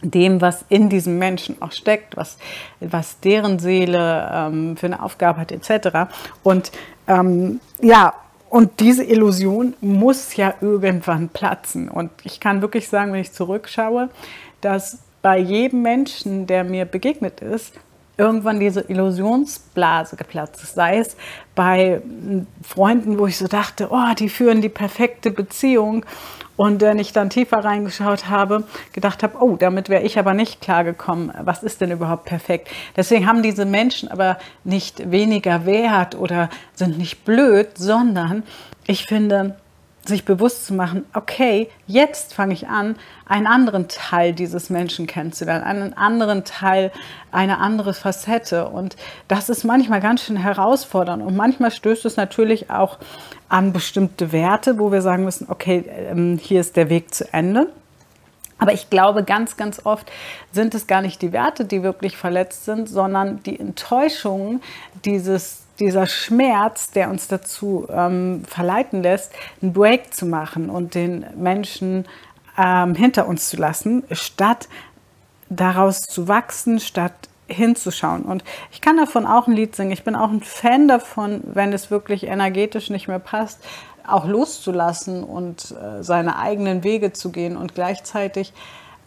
dem, 0.01 0.41
was 0.41 0.65
in 0.69 0.89
diesem 0.89 1.17
Menschen 1.17 1.61
auch 1.61 1.71
steckt, 1.71 2.17
was, 2.17 2.37
was 2.79 3.19
deren 3.19 3.59
Seele 3.59 4.29
ähm, 4.31 4.77
für 4.77 4.85
eine 4.85 5.01
Aufgabe 5.01 5.39
hat, 5.39 5.51
etc. 5.51 6.11
Und 6.43 6.71
ähm, 7.07 7.59
ja, 7.81 8.13
und 8.49 8.79
diese 8.79 9.03
Illusion 9.03 9.73
muss 9.81 10.35
ja 10.35 10.53
irgendwann 10.61 11.29
platzen. 11.29 11.89
Und 11.89 12.11
ich 12.23 12.39
kann 12.39 12.61
wirklich 12.61 12.87
sagen, 12.87 13.11
wenn 13.11 13.21
ich 13.21 13.33
zurückschaue, 13.33 14.09
dass 14.61 14.99
bei 15.21 15.37
jedem 15.37 15.81
Menschen, 15.81 16.47
der 16.47 16.63
mir 16.63 16.85
begegnet 16.85 17.41
ist, 17.41 17.73
irgendwann 18.17 18.59
diese 18.59 18.81
Illusionsblase 18.81 20.15
geplatzt 20.15 20.63
ist. 20.63 20.75
Sei 20.75 20.97
es 20.97 21.15
bei 21.55 22.01
Freunden, 22.63 23.19
wo 23.19 23.27
ich 23.27 23.37
so 23.37 23.47
dachte, 23.47 23.89
oh, 23.91 24.13
die 24.17 24.29
führen 24.29 24.61
die 24.61 24.69
perfekte 24.69 25.29
Beziehung 25.29 26.05
und 26.57 26.81
wenn 26.81 26.99
ich 26.99 27.13
dann 27.13 27.29
tiefer 27.29 27.63
reingeschaut 27.63 28.27
habe, 28.27 28.63
gedacht 28.91 29.23
habe, 29.23 29.37
oh, 29.39 29.55
damit 29.55 29.89
wäre 29.89 30.03
ich 30.03 30.19
aber 30.19 30.33
nicht 30.33 30.59
klargekommen. 30.59 31.31
Was 31.43 31.63
ist 31.63 31.79
denn 31.79 31.91
überhaupt 31.91 32.25
perfekt? 32.25 32.69
Deswegen 32.95 33.27
haben 33.27 33.43
diese 33.43 33.65
Menschen 33.65 34.09
aber 34.09 34.37
nicht 34.63 35.09
weniger 35.11 35.65
Wert 35.65 36.15
oder 36.15 36.49
sind 36.73 36.97
nicht 36.97 37.23
blöd, 37.23 37.77
sondern 37.77 38.43
ich 38.87 39.05
finde, 39.05 39.55
sich 40.07 40.25
bewusst 40.25 40.65
zu 40.65 40.73
machen, 40.73 41.05
okay, 41.13 41.69
jetzt 41.85 42.33
fange 42.33 42.53
ich 42.53 42.67
an, 42.67 42.95
einen 43.25 43.47
anderen 43.47 43.87
Teil 43.87 44.33
dieses 44.33 44.69
Menschen 44.69 45.07
kennenzulernen, 45.07 45.63
einen 45.63 45.93
anderen 45.93 46.43
Teil, 46.43 46.91
eine 47.31 47.59
andere 47.59 47.93
Facette. 47.93 48.67
Und 48.69 48.95
das 49.27 49.49
ist 49.49 49.63
manchmal 49.63 50.01
ganz 50.01 50.23
schön 50.23 50.37
herausfordernd. 50.37 51.23
Und 51.23 51.35
manchmal 51.35 51.71
stößt 51.71 52.05
es 52.05 52.17
natürlich 52.17 52.69
auch 52.69 52.97
an 53.49 53.73
bestimmte 53.73 54.31
Werte, 54.31 54.79
wo 54.79 54.91
wir 54.91 55.01
sagen 55.01 55.23
müssen, 55.23 55.47
okay, 55.49 55.85
ähm, 55.87 56.39
hier 56.41 56.61
ist 56.61 56.75
der 56.75 56.89
Weg 56.89 57.13
zu 57.13 57.31
Ende. 57.33 57.67
Aber 58.59 58.73
ich 58.73 58.89
glaube, 58.89 59.23
ganz, 59.23 59.55
ganz 59.55 59.85
oft 59.85 60.11
sind 60.51 60.73
es 60.73 60.87
gar 60.87 61.01
nicht 61.01 61.21
die 61.21 61.31
Werte, 61.31 61.65
die 61.65 61.83
wirklich 61.83 62.17
verletzt 62.17 62.65
sind, 62.65 62.89
sondern 62.89 63.43
die 63.43 63.59
Enttäuschungen, 63.59 64.61
dieses, 65.05 65.66
dieser 65.79 66.07
Schmerz, 66.07 66.91
der 66.91 67.09
uns 67.09 67.27
dazu 67.27 67.87
ähm, 67.89 68.43
verleiten 68.47 69.03
lässt, 69.03 69.31
einen 69.61 69.73
Break 69.73 70.13
zu 70.13 70.25
machen 70.25 70.69
und 70.69 70.95
den 70.95 71.25
Menschen 71.35 72.05
ähm, 72.57 72.95
hinter 72.95 73.27
uns 73.27 73.49
zu 73.49 73.57
lassen, 73.57 74.03
statt 74.11 74.67
daraus 75.49 76.01
zu 76.01 76.27
wachsen, 76.27 76.79
statt 76.79 77.13
hinzuschauen. 77.47 78.23
Und 78.23 78.43
ich 78.71 78.81
kann 78.81 78.97
davon 78.97 79.25
auch 79.25 79.47
ein 79.47 79.53
Lied 79.53 79.75
singen. 79.75 79.91
Ich 79.91 80.03
bin 80.03 80.15
auch 80.15 80.29
ein 80.29 80.41
Fan 80.41 80.87
davon, 80.87 81.41
wenn 81.45 81.71
es 81.71 81.89
wirklich 81.91 82.25
energetisch 82.25 82.89
nicht 82.89 83.07
mehr 83.07 83.19
passt, 83.19 83.63
auch 84.05 84.25
loszulassen 84.25 85.23
und 85.23 85.71
äh, 85.71 86.03
seine 86.03 86.37
eigenen 86.37 86.83
Wege 86.83 87.13
zu 87.13 87.31
gehen. 87.31 87.55
Und 87.55 87.75
gleichzeitig 87.75 88.53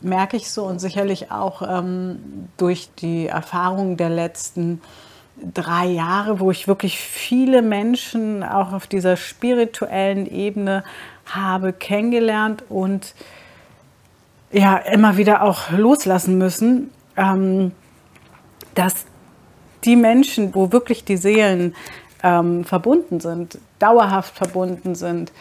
merke 0.00 0.36
ich 0.36 0.50
so 0.50 0.64
und 0.64 0.78
sicherlich 0.78 1.30
auch 1.30 1.62
ähm, 1.62 2.48
durch 2.56 2.90
die 2.98 3.26
Erfahrungen 3.26 3.96
der 3.96 4.10
letzten 4.10 4.80
drei 5.54 5.87
Jahre, 5.87 6.40
wo 6.40 6.50
ich 6.50 6.68
wirklich 6.68 6.99
viele 6.99 7.62
Menschen 7.62 8.42
auch 8.42 8.73
auf 8.73 8.87
dieser 8.87 9.16
spirituellen 9.16 10.26
Ebene 10.26 10.85
habe 11.26 11.73
kennengelernt 11.73 12.64
und 12.68 13.14
ja 14.52 14.76
immer 14.76 15.16
wieder 15.16 15.42
auch 15.42 15.70
loslassen 15.70 16.38
müssen. 16.38 16.90
Ähm, 17.16 17.73
dass 18.75 19.04
die 19.85 19.97
Menschen, 19.97 20.54
wo 20.54 20.73
wirklich 20.73 21.04
die 21.04 21.16
Seelen 21.16 21.75
ähm, 22.23 22.64
verbunden 22.64 23.20
sind, 23.20 23.59
dauerhaft 23.78 24.37
verbunden 24.37 24.94
sind, 24.94 25.32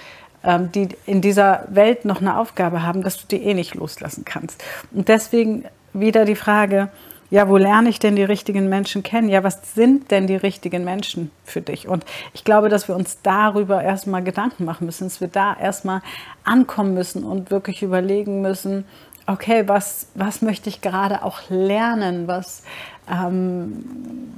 ähm, 0.43 0.71
die 0.71 0.89
in 1.05 1.21
dieser 1.21 1.65
Welt 1.69 2.05
noch 2.05 2.21
eine 2.21 2.37
Aufgabe 2.37 2.83
haben, 2.83 3.03
dass 3.03 3.17
du 3.17 3.27
die 3.27 3.43
eh 3.43 3.53
nicht 3.53 3.75
loslassen 3.75 4.23
kannst. 4.25 4.63
Und 4.91 5.07
deswegen 5.07 5.65
wieder 5.93 6.25
die 6.25 6.35
Frage, 6.35 6.89
ja, 7.31 7.47
wo 7.47 7.57
lerne 7.57 7.89
ich 7.89 7.99
denn 7.99 8.15
die 8.15 8.23
richtigen 8.23 8.69
Menschen 8.69 9.03
kennen? 9.03 9.29
Ja, 9.29 9.43
was 9.43 9.75
sind 9.75 10.09
denn 10.09 10.25
die 10.25 10.35
richtigen 10.35 10.83
Menschen 10.83 11.31
für 11.43 11.61
dich? 11.61 11.87
Und 11.87 12.03
ich 12.33 12.43
glaube, 12.43 12.69
dass 12.69 12.87
wir 12.87 12.95
uns 12.95 13.19
darüber 13.21 13.83
erstmal 13.83 14.23
Gedanken 14.23 14.65
machen 14.65 14.85
müssen, 14.85 15.05
dass 15.05 15.21
wir 15.21 15.27
da 15.27 15.55
erstmal 15.55 16.01
ankommen 16.43 16.93
müssen 16.93 17.23
und 17.23 17.51
wirklich 17.51 17.83
überlegen 17.83 18.41
müssen, 18.41 18.85
okay, 19.29 19.67
was, 19.67 20.07
was 20.15 20.41
möchte 20.41 20.69
ich 20.69 20.81
gerade 20.81 21.23
auch 21.23 21.41
lernen? 21.49 22.27
Was, 22.27 22.63
ähm, 23.07 23.85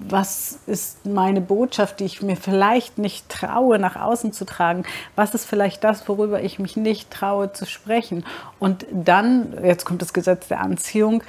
was 0.09 0.59
ist 0.67 1.05
meine 1.05 1.39
Botschaft, 1.39 2.01
die 2.01 2.05
ich 2.05 2.21
mir 2.21 2.35
vielleicht 2.35 2.97
nicht 2.97 3.29
traue, 3.29 3.79
nach 3.79 3.95
außen 3.95 4.33
zu 4.33 4.45
tragen? 4.45 4.83
Was 5.15 5.33
ist 5.33 5.45
vielleicht 5.45 5.85
das, 5.85 6.07
worüber 6.09 6.41
ich 6.41 6.59
mich 6.59 6.75
nicht 6.75 7.09
traue 7.09 7.53
zu 7.53 7.65
sprechen? 7.65 8.25
Und 8.59 8.85
dann, 8.91 9.53
jetzt 9.63 9.85
kommt 9.85 10.01
das 10.01 10.11
Gesetz 10.11 10.49
der 10.49 10.59
Anziehung, 10.59 11.23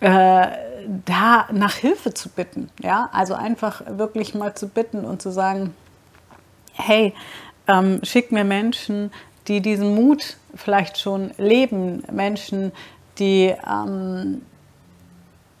äh, 0.00 0.46
da 1.04 1.48
nach 1.52 1.74
Hilfe 1.74 2.14
zu 2.14 2.28
bitten. 2.28 2.70
Ja? 2.80 3.08
Also 3.12 3.34
einfach 3.34 3.82
wirklich 3.86 4.34
mal 4.34 4.54
zu 4.54 4.68
bitten 4.68 5.04
und 5.04 5.22
zu 5.22 5.30
sagen, 5.30 5.74
hey, 6.74 7.14
ähm, 7.68 8.00
schick 8.02 8.32
mir 8.32 8.44
Menschen, 8.44 9.10
die 9.48 9.60
diesen 9.60 9.94
Mut 9.94 10.36
vielleicht 10.54 10.98
schon 10.98 11.32
leben, 11.38 12.02
Menschen, 12.10 12.72
die 13.18 13.54
ähm, 13.68 14.42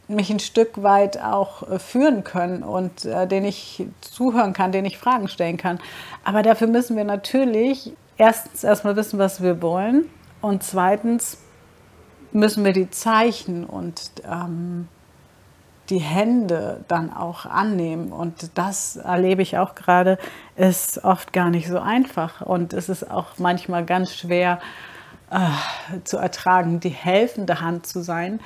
mich 0.08 0.30
ein 0.30 0.40
Stück 0.40 0.82
weit 0.82 1.22
auch 1.22 1.68
äh, 1.68 1.78
führen 1.78 2.24
können 2.24 2.62
und 2.62 3.04
äh, 3.04 3.26
denen 3.26 3.46
ich 3.46 3.86
zuhören 4.00 4.52
kann, 4.52 4.72
denen 4.72 4.86
ich 4.86 4.98
Fragen 4.98 5.28
stellen 5.28 5.56
kann. 5.56 5.78
Aber 6.24 6.42
dafür 6.42 6.66
müssen 6.66 6.96
wir 6.96 7.04
natürlich 7.04 7.92
erstens 8.16 8.64
erstmal 8.64 8.96
wissen, 8.96 9.18
was 9.18 9.42
wir 9.42 9.62
wollen 9.62 10.06
und 10.40 10.62
zweitens 10.62 11.38
müssen 12.34 12.64
wir 12.64 12.72
die 12.72 12.90
Zeichen 12.90 13.64
und 13.64 14.10
ähm, 14.28 14.88
die 15.90 15.98
Hände 15.98 16.84
dann 16.88 17.12
auch 17.12 17.46
annehmen. 17.46 18.12
Und 18.12 18.50
das 18.58 18.96
erlebe 18.96 19.42
ich 19.42 19.56
auch 19.56 19.74
gerade, 19.74 20.18
ist 20.56 21.04
oft 21.04 21.32
gar 21.32 21.50
nicht 21.50 21.68
so 21.68 21.78
einfach. 21.78 22.40
Und 22.40 22.72
es 22.72 22.88
ist 22.88 23.10
auch 23.10 23.38
manchmal 23.38 23.84
ganz 23.84 24.14
schwer 24.14 24.60
äh, 25.30 26.00
zu 26.04 26.16
ertragen, 26.16 26.80
die 26.80 26.88
helfende 26.88 27.60
Hand 27.60 27.86
zu 27.86 28.02
sein, 28.02 28.40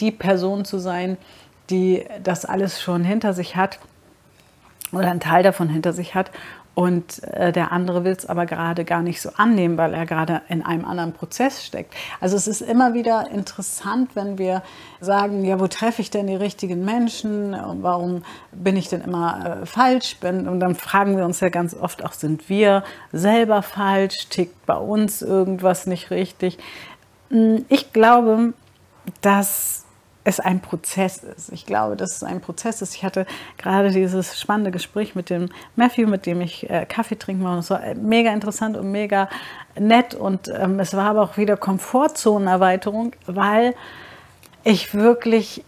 die 0.00 0.12
Person 0.12 0.64
zu 0.64 0.78
sein, 0.78 1.16
die 1.68 2.06
das 2.22 2.44
alles 2.44 2.80
schon 2.80 3.02
hinter 3.02 3.32
sich 3.32 3.56
hat 3.56 3.80
oder 4.92 5.10
einen 5.10 5.20
Teil 5.20 5.42
davon 5.42 5.68
hinter 5.68 5.92
sich 5.92 6.14
hat 6.14 6.30
und 6.76 7.24
äh, 7.24 7.52
der 7.52 7.72
andere 7.72 8.04
will 8.04 8.12
es 8.12 8.26
aber 8.26 8.44
gerade 8.44 8.84
gar 8.84 9.00
nicht 9.00 9.22
so 9.22 9.30
annehmen, 9.38 9.78
weil 9.78 9.94
er 9.94 10.04
gerade 10.04 10.42
in 10.50 10.62
einem 10.62 10.84
anderen 10.84 11.14
Prozess 11.14 11.64
steckt. 11.64 11.94
Also 12.20 12.36
es 12.36 12.46
ist 12.46 12.60
immer 12.60 12.92
wieder 12.92 13.30
interessant, 13.30 14.10
wenn 14.12 14.36
wir 14.36 14.62
sagen, 15.00 15.42
ja, 15.42 15.58
wo 15.58 15.68
treffe 15.68 16.02
ich 16.02 16.10
denn 16.10 16.26
die 16.26 16.36
richtigen 16.36 16.84
Menschen? 16.84 17.56
Warum 17.80 18.24
bin 18.52 18.76
ich 18.76 18.90
denn 18.90 19.00
immer 19.00 19.62
äh, 19.62 19.66
falsch? 19.66 20.18
Und 20.20 20.60
dann 20.60 20.74
fragen 20.74 21.16
wir 21.16 21.24
uns 21.24 21.40
ja 21.40 21.48
ganz 21.48 21.72
oft 21.72 22.04
auch, 22.04 22.12
sind 22.12 22.50
wir 22.50 22.84
selber 23.10 23.62
falsch? 23.62 24.28
Tickt 24.28 24.66
bei 24.66 24.76
uns 24.76 25.22
irgendwas 25.22 25.86
nicht 25.86 26.10
richtig? 26.10 26.58
Hm, 27.30 27.64
ich 27.70 27.94
glaube, 27.94 28.52
dass 29.22 29.85
es 30.26 30.40
ein 30.40 30.58
Prozess 30.58 31.18
ist. 31.18 31.52
Ich 31.52 31.66
glaube, 31.66 31.94
dass 31.94 32.16
es 32.16 32.24
ein 32.24 32.40
Prozess 32.40 32.82
ist. 32.82 32.96
Ich 32.96 33.04
hatte 33.04 33.26
gerade 33.58 33.92
dieses 33.92 34.40
spannende 34.40 34.72
Gespräch 34.72 35.14
mit 35.14 35.30
dem 35.30 35.50
Matthew, 35.76 36.08
mit 36.08 36.26
dem 36.26 36.40
ich 36.40 36.68
äh, 36.68 36.84
Kaffee 36.84 37.16
trinken 37.16 37.44
war. 37.44 37.52
Und 37.52 37.60
es 37.60 37.70
war 37.70 37.84
äh, 37.84 37.94
mega 37.94 38.32
interessant 38.32 38.76
und 38.76 38.90
mega 38.90 39.28
nett. 39.78 40.16
Und 40.16 40.48
ähm, 40.48 40.80
es 40.80 40.94
war 40.94 41.10
aber 41.10 41.22
auch 41.22 41.36
wieder 41.36 41.56
Komfortzonenerweiterung, 41.56 43.12
weil 43.26 43.76
ich 44.64 44.94
wirklich 44.94 45.62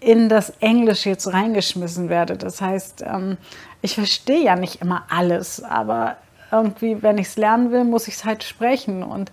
in 0.00 0.30
das 0.30 0.48
Englisch 0.60 1.04
jetzt 1.04 1.30
reingeschmissen 1.30 2.08
werde. 2.08 2.38
Das 2.38 2.62
heißt, 2.62 3.04
ähm, 3.06 3.36
ich 3.82 3.96
verstehe 3.96 4.42
ja 4.42 4.56
nicht 4.56 4.80
immer 4.80 5.02
alles, 5.10 5.62
aber 5.62 6.16
irgendwie, 6.50 7.02
wenn 7.02 7.18
ich 7.18 7.26
es 7.26 7.36
lernen 7.36 7.70
will, 7.70 7.84
muss 7.84 8.08
ich 8.08 8.14
es 8.14 8.24
halt 8.24 8.44
sprechen. 8.44 9.02
Und 9.02 9.30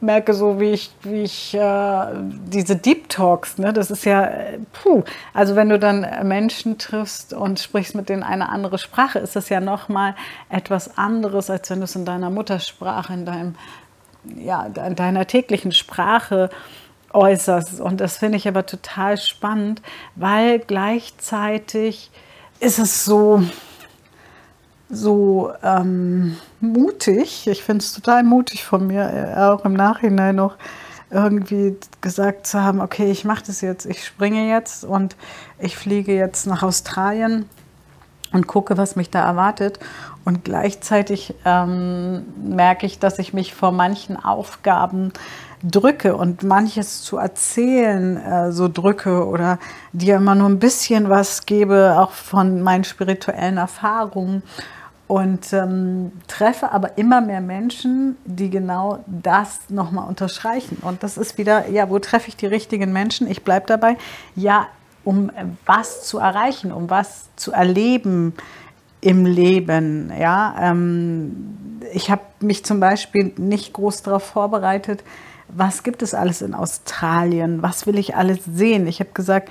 merke 0.00 0.34
so, 0.34 0.60
wie 0.60 0.72
ich, 0.72 0.90
wie 1.02 1.22
ich 1.22 1.54
äh, 1.54 2.06
diese 2.46 2.76
Deep 2.76 3.08
Talks, 3.08 3.58
ne, 3.58 3.72
das 3.72 3.90
ist 3.90 4.04
ja, 4.04 4.24
äh, 4.24 4.58
puh, 4.72 5.04
also 5.32 5.56
wenn 5.56 5.68
du 5.68 5.78
dann 5.78 6.06
Menschen 6.24 6.78
triffst 6.78 7.32
und 7.32 7.60
sprichst 7.60 7.94
mit 7.94 8.08
denen 8.08 8.22
eine 8.22 8.48
andere 8.48 8.78
Sprache, 8.78 9.18
ist 9.18 9.36
das 9.36 9.48
ja 9.48 9.60
nochmal 9.60 10.14
etwas 10.50 10.98
anderes, 10.98 11.50
als 11.50 11.70
wenn 11.70 11.78
du 11.78 11.84
es 11.84 11.96
in 11.96 12.04
deiner 12.04 12.30
Muttersprache, 12.30 13.14
in 13.14 13.24
deinem, 13.24 13.54
ja, 14.36 14.66
in 14.66 14.96
deiner 14.96 15.26
täglichen 15.26 15.72
Sprache 15.72 16.50
äußerst. 17.12 17.80
Und 17.80 18.00
das 18.00 18.18
finde 18.18 18.36
ich 18.36 18.46
aber 18.46 18.66
total 18.66 19.16
spannend, 19.16 19.80
weil 20.14 20.58
gleichzeitig 20.58 22.10
ist 22.60 22.78
es 22.78 23.04
so, 23.04 23.42
so 24.88 25.52
ähm, 25.62 26.36
mutig, 26.60 27.46
ich 27.46 27.62
finde 27.62 27.82
es 27.82 27.92
total 27.92 28.22
mutig 28.22 28.64
von 28.64 28.86
mir, 28.86 29.34
äh, 29.36 29.40
auch 29.40 29.64
im 29.64 29.74
Nachhinein 29.74 30.36
noch 30.36 30.56
irgendwie 31.10 31.76
gesagt 32.00 32.46
zu 32.46 32.62
haben, 32.62 32.80
okay, 32.80 33.10
ich 33.10 33.24
mache 33.24 33.44
das 33.46 33.60
jetzt, 33.60 33.86
ich 33.86 34.04
springe 34.04 34.48
jetzt 34.48 34.84
und 34.84 35.16
ich 35.58 35.76
fliege 35.76 36.14
jetzt 36.14 36.46
nach 36.46 36.62
Australien 36.62 37.48
und 38.32 38.46
gucke, 38.46 38.76
was 38.76 38.96
mich 38.96 39.10
da 39.10 39.24
erwartet. 39.24 39.78
Und 40.24 40.44
gleichzeitig 40.44 41.34
ähm, 41.44 42.24
merke 42.36 42.86
ich, 42.86 42.98
dass 42.98 43.20
ich 43.20 43.32
mich 43.32 43.54
vor 43.54 43.70
manchen 43.70 44.16
Aufgaben 44.16 45.12
drücke 45.62 46.16
und 46.16 46.42
manches 46.42 47.02
zu 47.02 47.16
erzählen 47.16 48.16
äh, 48.16 48.52
so 48.52 48.68
drücke 48.68 49.26
oder 49.26 49.58
dir 49.92 50.16
immer 50.16 50.34
nur 50.34 50.48
ein 50.48 50.58
bisschen 50.58 51.08
was 51.08 51.46
gebe, 51.46 51.96
auch 51.98 52.10
von 52.10 52.62
meinen 52.62 52.84
spirituellen 52.84 53.56
Erfahrungen 53.56 54.42
und 55.08 55.52
ähm, 55.52 56.12
treffe 56.26 56.72
aber 56.72 56.98
immer 56.98 57.20
mehr 57.20 57.40
Menschen, 57.40 58.16
die 58.24 58.50
genau 58.50 59.04
das 59.06 59.60
nochmal 59.68 60.08
unterstreichen. 60.08 60.78
Und 60.82 61.02
das 61.02 61.16
ist 61.16 61.38
wieder, 61.38 61.68
ja, 61.68 61.88
wo 61.88 61.98
treffe 61.98 62.28
ich 62.28 62.36
die 62.36 62.46
richtigen 62.46 62.92
Menschen? 62.92 63.30
Ich 63.30 63.44
bleibe 63.44 63.66
dabei, 63.66 63.96
ja, 64.34 64.66
um 65.04 65.30
was 65.64 66.02
zu 66.04 66.18
erreichen, 66.18 66.72
um 66.72 66.90
was 66.90 67.26
zu 67.36 67.52
erleben 67.52 68.34
im 69.00 69.24
Leben. 69.24 70.12
Ja, 70.18 70.56
ähm, 70.60 71.78
ich 71.92 72.10
habe 72.10 72.22
mich 72.40 72.64
zum 72.64 72.80
Beispiel 72.80 73.32
nicht 73.36 73.72
groß 73.72 74.02
darauf 74.02 74.24
vorbereitet, 74.24 75.04
was 75.48 75.82
gibt 75.82 76.02
es 76.02 76.14
alles 76.14 76.42
in 76.42 76.54
Australien, 76.54 77.62
was 77.62 77.86
will 77.86 77.98
ich 77.98 78.16
alles 78.16 78.40
sehen. 78.44 78.86
Ich 78.86 79.00
habe 79.00 79.10
gesagt, 79.14 79.50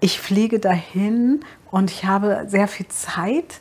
ich 0.00 0.20
fliege 0.20 0.58
dahin 0.58 1.40
und 1.70 1.90
ich 1.90 2.04
habe 2.04 2.44
sehr 2.48 2.68
viel 2.68 2.88
Zeit 2.88 3.60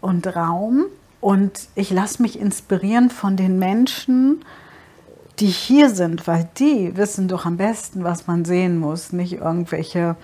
und 0.00 0.26
Raum 0.36 0.86
und 1.20 1.68
ich 1.74 1.90
lasse 1.90 2.22
mich 2.22 2.38
inspirieren 2.38 3.10
von 3.10 3.36
den 3.36 3.58
Menschen, 3.58 4.44
die 5.38 5.46
hier 5.46 5.90
sind, 5.90 6.26
weil 6.26 6.48
die 6.58 6.96
wissen 6.96 7.28
doch 7.28 7.46
am 7.46 7.56
besten, 7.56 8.04
was 8.04 8.26
man 8.26 8.44
sehen 8.44 8.78
muss, 8.78 9.12
nicht 9.12 9.34
irgendwelche 9.34 10.16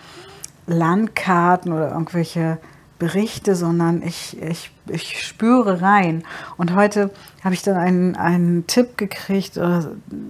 Landkarten 0.66 1.72
oder 1.72 1.90
irgendwelche 1.90 2.58
Berichte, 3.02 3.56
sondern 3.56 4.00
ich, 4.00 4.40
ich, 4.40 4.70
ich 4.86 5.26
spüre 5.26 5.82
rein. 5.82 6.22
Und 6.56 6.76
heute 6.76 7.10
habe 7.42 7.52
ich 7.52 7.62
dann 7.62 7.76
einen, 7.76 8.14
einen 8.14 8.68
Tipp 8.68 8.96
gekriegt 8.96 9.56
äh, 9.56 9.80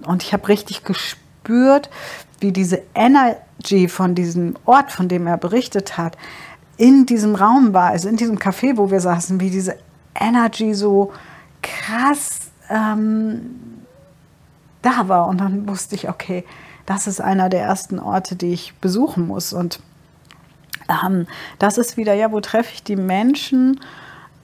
und 0.07 0.23
ich 0.23 0.33
habe 0.33 0.47
richtig 0.47 0.83
gespürt, 0.83 1.91
wie 2.39 2.51
diese 2.51 2.81
Energy 2.95 3.87
von 3.87 4.15
diesem 4.15 4.55
Ort, 4.65 4.91
von 4.91 5.07
dem 5.07 5.27
er 5.27 5.37
berichtet 5.37 5.99
hat, 5.99 6.17
in 6.77 7.05
diesem 7.05 7.35
Raum 7.35 7.75
war, 7.75 7.91
also 7.91 8.09
in 8.09 8.17
diesem 8.17 8.39
Café, 8.39 8.75
wo 8.75 8.89
wir 8.89 9.01
saßen, 9.01 9.39
wie 9.39 9.51
diese 9.51 9.77
Energy 10.19 10.73
so 10.73 11.13
krass 11.61 12.39
ähm, 12.71 13.83
da 14.81 15.07
war. 15.09 15.27
Und 15.27 15.41
dann 15.41 15.69
wusste 15.69 15.93
ich, 15.93 16.09
okay, 16.09 16.43
das 16.87 17.05
ist 17.05 17.21
einer 17.21 17.49
der 17.49 17.61
ersten 17.61 17.99
Orte, 17.99 18.35
die 18.35 18.51
ich 18.51 18.73
besuchen 18.81 19.27
muss. 19.27 19.53
Und 19.53 19.79
ähm, 20.89 21.27
das 21.59 21.77
ist 21.77 21.97
wieder, 21.97 22.13
ja, 22.13 22.31
wo 22.31 22.39
treffe 22.39 22.71
ich 22.73 22.83
die 22.83 22.95
Menschen, 22.95 23.79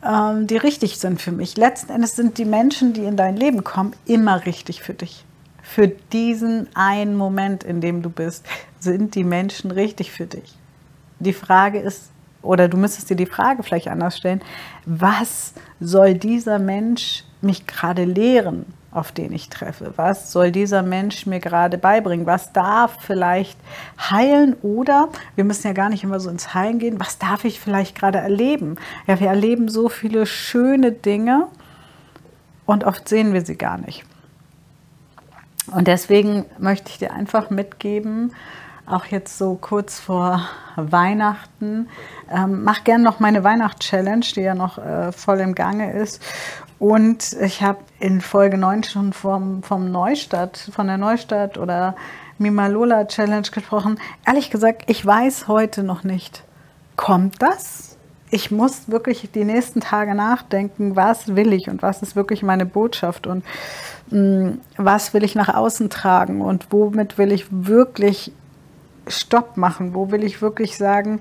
ähm, 0.04 0.48
die 0.48 0.58
richtig 0.58 0.98
sind 0.98 1.22
für 1.22 1.32
mich. 1.32 1.58
Letzten 1.58 1.92
Endes 1.92 2.16
sind 2.16 2.38
die 2.38 2.46
Menschen, 2.46 2.94
die 2.94 3.04
in 3.04 3.18
dein 3.18 3.36
Leben 3.36 3.64
kommen, 3.64 3.94
immer 4.06 4.46
richtig 4.46 4.82
für 4.82 4.94
dich. 4.94 5.26
Für 5.62 5.88
diesen 5.88 6.68
einen 6.76 7.16
Moment, 7.16 7.64
in 7.64 7.82
dem 7.82 8.02
du 8.02 8.10
bist, 8.10 8.46
sind 8.80 9.16
die 9.16 9.24
Menschen 9.24 9.72
richtig 9.72 10.12
für 10.12 10.26
dich. 10.26 10.56
Die 11.20 11.34
Frage 11.34 11.80
ist, 11.80 12.10
oder 12.42 12.68
du 12.68 12.78
müsstest 12.78 13.10
dir 13.10 13.16
die 13.16 13.26
Frage 13.26 13.64
vielleicht 13.64 13.90
anders 13.90 14.18
stellen, 14.18 14.42
was 14.86 15.54
soll 15.80 16.14
dieser 16.14 16.58
Mensch 16.58 17.26
mich 17.42 17.68
gerade 17.68 18.06
lehren, 18.06 18.66
auf 18.92 19.12
den 19.12 19.32
ich 19.34 19.50
treffe? 19.50 19.94
Was 19.96 20.32
soll 20.32 20.52
dieser 20.52 20.82
Mensch 20.82 21.26
mir 21.26 21.40
gerade 21.40 21.78
beibringen? 21.78 22.26
Was 22.26 22.54
darf 22.54 22.98
vielleicht 23.02 23.60
heilen? 24.00 24.56
Oder 24.62 25.10
wir 25.36 25.44
müssen 25.44 25.68
ja 25.68 25.74
gar 25.74 25.90
nicht 25.90 26.04
immer 26.04 26.20
so 26.20 26.30
ins 26.30 26.54
Heilen 26.54 26.80
gehen, 26.80 27.00
was 27.00 27.20
darf 27.20 27.46
ich 27.46 27.60
vielleicht 27.60 27.96
gerade 27.96 28.18
erleben? 28.18 28.78
Ja, 29.08 29.20
wir 29.20 29.28
erleben 29.28 29.70
so 29.70 29.90
viele 29.90 30.26
schöne 30.26 30.92
Dinge 30.92 31.48
und 32.66 32.84
oft 32.84 33.08
sehen 33.08 33.34
wir 33.34 33.46
sie 33.46 33.58
gar 33.58 33.78
nicht. 33.78 34.06
Und 35.72 35.88
deswegen 35.88 36.46
möchte 36.58 36.90
ich 36.90 36.98
dir 36.98 37.14
einfach 37.14 37.52
mitgeben, 37.52 38.34
auch 38.88 39.06
jetzt 39.06 39.38
so 39.38 39.56
kurz 39.56 40.00
vor 40.00 40.48
Weihnachten. 40.76 41.88
Ähm, 42.32 42.64
mach 42.64 42.84
gerne 42.84 43.04
noch 43.04 43.20
meine 43.20 43.44
Weihnachts-Challenge, 43.44 44.26
die 44.36 44.42
ja 44.42 44.56
noch 44.56 44.80
äh, 44.80 45.12
voll 45.12 45.40
im 45.42 45.54
Gange 45.54 45.94
ist. 45.94 46.24
Und 46.80 47.34
ich 47.42 47.62
habe 47.62 47.80
in 48.00 48.22
Folge 48.22 48.58
9 48.58 48.84
schon 48.84 49.12
vom, 49.12 49.62
vom 49.64 49.92
Neustadt, 49.92 50.58
von 50.58 50.88
der 50.88 50.98
Neustadt 50.98 51.58
oder 51.58 51.96
Mimalola 52.38 53.06
Challenge 53.06 53.48
gesprochen. 53.52 54.00
Ehrlich 54.26 54.50
gesagt, 54.50 54.84
ich 54.88 55.06
weiß 55.06 55.50
heute 55.50 55.84
noch 55.84 56.06
nicht, 56.06 56.44
kommt 56.96 57.42
das? 57.42 57.98
Ich 58.32 58.50
muss 58.50 58.90
wirklich 58.90 59.30
die 59.32 59.44
nächsten 59.44 59.82
Tage 59.82 60.16
nachdenken, 60.16 60.96
was 60.96 61.36
will 61.36 61.52
ich 61.52 61.70
und 61.70 61.82
was 61.82 62.02
ist 62.02 62.16
wirklich 62.16 62.44
meine 62.44 62.66
Botschaft 62.66 63.28
und 63.28 63.44
mh, 64.12 64.20
mm, 64.20 64.62
was 64.78 65.14
will 65.14 65.24
ich 65.24 65.36
nach 65.36 65.54
außen 65.54 65.90
tragen 65.90 66.42
und 66.42 66.68
womit 66.70 67.18
will 67.18 67.34
ich 67.34 67.48
wirklich 67.50 68.32
Stopp 69.08 69.58
machen? 69.58 69.94
Wo 69.94 70.12
will 70.12 70.24
ich 70.24 70.42
wirklich 70.42 70.78
sagen, 70.78 71.20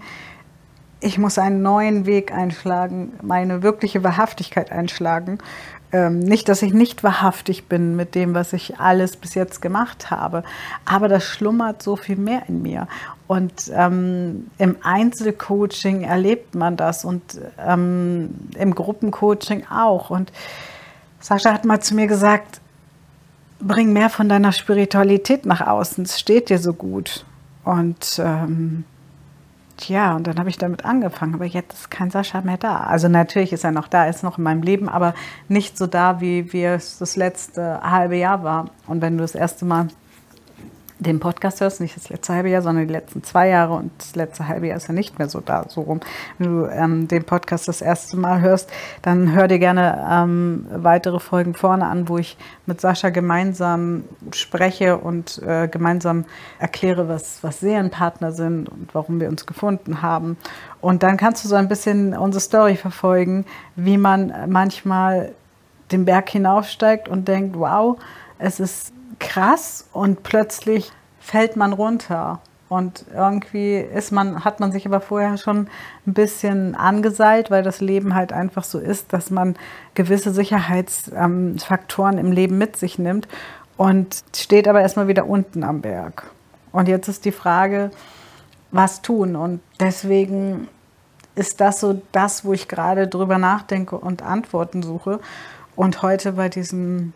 ich 1.01 1.19
muss 1.19 1.39
einen 1.39 1.63
neuen 1.63 2.07
Weg 2.07 2.33
einschlagen, 2.33 3.13
meine 3.23 3.63
wirkliche 3.63 4.03
Wahrhaftigkeit 4.03 4.73
einschlagen? 4.73 5.39
Ähm, 5.91 6.19
nicht, 6.19 6.51
dass 6.51 6.61
ich 6.61 6.75
nicht 6.75 7.03
wahrhaftig 7.03 7.67
bin 7.67 7.97
mit 7.97 8.15
dem, 8.15 8.35
was 8.35 8.53
ich 8.53 8.79
alles 8.79 9.17
bis 9.17 9.35
jetzt 9.35 9.63
gemacht 9.63 10.11
habe, 10.11 10.43
aber 10.85 11.09
das 11.09 11.25
schlummert 11.25 11.83
so 11.83 11.97
viel 11.97 12.17
mehr 12.17 12.43
in 12.47 12.61
mir. 12.61 12.89
Und 13.27 13.71
ähm, 13.73 14.51
im 14.59 14.77
Einzelcoaching 14.83 16.03
erlebt 16.03 16.55
man 16.55 16.77
das 16.77 17.07
und 17.07 17.41
ähm, 17.59 18.35
im 18.59 18.75
Gruppencoaching 18.75 19.65
auch. 19.71 20.11
Und 20.11 20.31
Sascha 21.21 21.55
hat 21.55 21.65
mal 21.65 21.81
zu 21.81 21.95
mir 21.95 22.07
gesagt, 22.07 22.61
bring 23.61 23.93
mehr 23.93 24.11
von 24.11 24.29
deiner 24.29 24.53
Spiritualität 24.53 25.47
nach 25.47 25.67
außen, 25.67 26.05
es 26.05 26.21
steht 26.21 26.51
dir 26.51 26.59
so 26.59 26.75
gut. 26.75 27.25
Und 27.65 28.21
ähm, 28.23 28.85
ja, 29.87 30.17
und 30.17 30.27
dann 30.27 30.39
habe 30.39 30.49
ich 30.49 30.59
damit 30.59 30.85
angefangen. 30.85 31.35
Aber 31.35 31.45
jetzt 31.45 31.75
ist 31.75 31.91
kein 31.91 32.11
Sascha 32.11 32.41
mehr 32.41 32.57
da. 32.57 32.79
Also 32.79 33.09
natürlich 33.09 33.53
ist 33.53 33.65
er 33.65 33.73
noch 33.73 33.89
da, 33.89 34.07
ist 34.07 34.25
noch 34.25 34.39
in 34.39 34.45
meinem 34.45 34.63
Leben, 34.63 34.89
aber 34.89 35.15
nicht 35.49 35.79
so 35.79 35.87
da, 35.87 36.21
wie, 36.21 36.53
wie 36.53 36.65
es 36.65 36.99
das 36.99 37.17
letzte 37.17 37.81
halbe 37.83 38.17
Jahr 38.17 38.43
war. 38.43 38.71
Und 38.87 39.03
wenn 39.03 39.17
du 39.17 39.23
das 39.23 39.35
erste 39.35 39.65
Mal 39.65 39.89
den 40.99 41.21
Podcast 41.21 41.61
hörst, 41.61 41.81
nicht 41.81 41.97
das 41.97 42.09
letzte 42.09 42.35
halbe 42.35 42.49
Jahr, 42.49 42.63
sondern 42.63 42.87
die 42.87 42.93
letzten 42.93 43.23
zwei 43.23 43.49
Jahre 43.49 43.75
und 43.75 43.93
das 43.99 44.17
letzte 44.17 44.49
halbe 44.49 44.67
Jahr 44.67 44.77
ist 44.77 44.89
ja 44.89 44.95
nicht 44.95 45.19
mehr 45.19 45.29
so 45.29 45.41
da, 45.41 45.67
so 45.69 45.83
rum. 45.83 46.01
Wenn 46.39 46.49
du 46.49 46.67
ähm, 46.67 47.09
den 47.09 47.25
Podcast 47.25 47.69
das 47.69 47.81
erste 47.81 48.17
Mal 48.17 48.41
hörst, 48.41 48.71
dann 49.03 49.33
hör 49.33 49.49
dir 49.49 49.59
gerne 49.59 50.07
ähm, 50.11 50.67
weitere 50.71 51.21
Folgen 51.21 51.55
vorne 51.55 51.87
an, 51.87 52.09
wo 52.09 52.19
ich 52.19 52.37
mit 52.67 52.81
Sascha 52.81 53.11
gemeinsam 53.11 54.05
spreche 54.33 54.99
und 54.99 55.41
äh, 55.47 55.69
gemeinsam 55.69 56.25
erkläre, 56.59 57.09
was, 57.09 57.43
was 57.43 57.61
Seelenpartner 57.61 58.33
sind 58.33 58.69
und 58.69 58.89
warum 58.93 59.21
wir 59.21 59.29
uns 59.29 59.47
gefunden 59.47 60.03
haben. 60.03 60.37
Und 60.81 61.03
dann 61.03 61.17
kannst 61.17 61.45
du 61.45 61.49
so 61.49 61.55
ein 61.55 61.69
bisschen 61.69 62.17
unsere 62.17 62.41
Story 62.41 62.77
verfolgen, 62.77 63.45
wie 63.77 63.99
man 63.99 64.33
manchmal 64.49 65.33
den 65.93 66.05
Berg 66.05 66.29
hinaufsteigt 66.29 67.09
und 67.09 67.29
denkt, 67.29 67.59
wow, 67.59 67.99
es 68.39 68.61
ist 68.61 68.93
krass 69.19 69.87
und 69.93 70.23
plötzlich 70.23 70.93
fällt 71.21 71.57
man 71.57 71.73
runter. 71.73 72.41
Und 72.69 73.07
irgendwie 73.15 73.77
ist 73.77 74.13
man, 74.13 74.45
hat 74.45 74.61
man 74.61 74.73
sich 74.73 74.85
aber 74.85 75.01
vorher 75.01 75.39
schon 75.39 75.69
ein 76.07 76.13
bisschen 76.13 76.75
angeseilt, 76.75 77.51
weil 77.51 77.63
das 77.63 77.81
Leben 77.81 78.15
halt 78.15 78.33
einfach 78.33 78.63
so 78.63 78.79
ist, 78.79 79.13
dass 79.15 79.31
man 79.31 79.57
gewisse 79.95 80.33
Sicherheitsfaktoren 80.33 82.19
im 82.19 82.31
Leben 82.31 82.59
mit 82.59 82.77
sich 82.77 82.99
nimmt 82.99 83.27
und 83.79 84.23
steht 84.37 84.69
aber 84.69 84.83
erstmal 84.83 85.09
wieder 85.09 85.27
unten 85.27 85.65
am 85.65 85.81
Berg. 85.81 86.25
Und 86.71 86.89
jetzt 86.89 87.09
ist 87.09 87.25
die 87.25 87.33
Frage, 87.33 87.91
was 88.71 89.01
tun? 89.01 89.35
Und 89.35 89.61
deswegen 89.81 90.69
ist 91.35 91.63
das 91.63 91.81
so 91.81 92.03
das, 92.13 92.45
wo 92.45 92.53
ich 92.53 92.69
gerade 92.69 93.09
drüber 93.09 93.39
nachdenke 93.39 93.97
und 93.97 94.23
Antworten 94.23 94.83
suche. 94.83 95.21
Und 95.75 96.03
heute 96.03 96.33
bei 96.33 96.51
diesem 96.51 97.15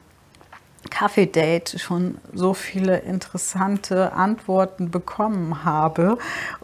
Kaffee-Date 0.90 1.80
schon 1.80 2.18
so 2.32 2.54
viele 2.54 2.98
interessante 2.98 4.12
Antworten 4.12 4.90
bekommen 4.90 5.64
habe. 5.64 6.18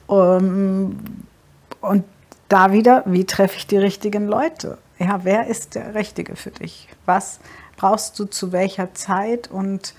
Um, 0.07 0.99
und 1.81 2.05
da 2.49 2.73
wieder, 2.73 3.03
wie 3.07 3.25
treffe 3.25 3.57
ich 3.57 3.67
die 3.67 3.77
richtigen 3.77 4.27
Leute? 4.27 4.79
Ja, 4.99 5.21
wer 5.25 5.47
ist 5.47 5.75
der 5.75 5.95
Richtige 5.95 6.35
für 6.35 6.51
dich? 6.51 6.89
Was 7.07 7.41
brauchst 7.77 8.19
du 8.19 8.25
zu 8.25 8.53
welcher 8.53 8.95
Zeit? 8.95 9.49
Und 9.51 9.95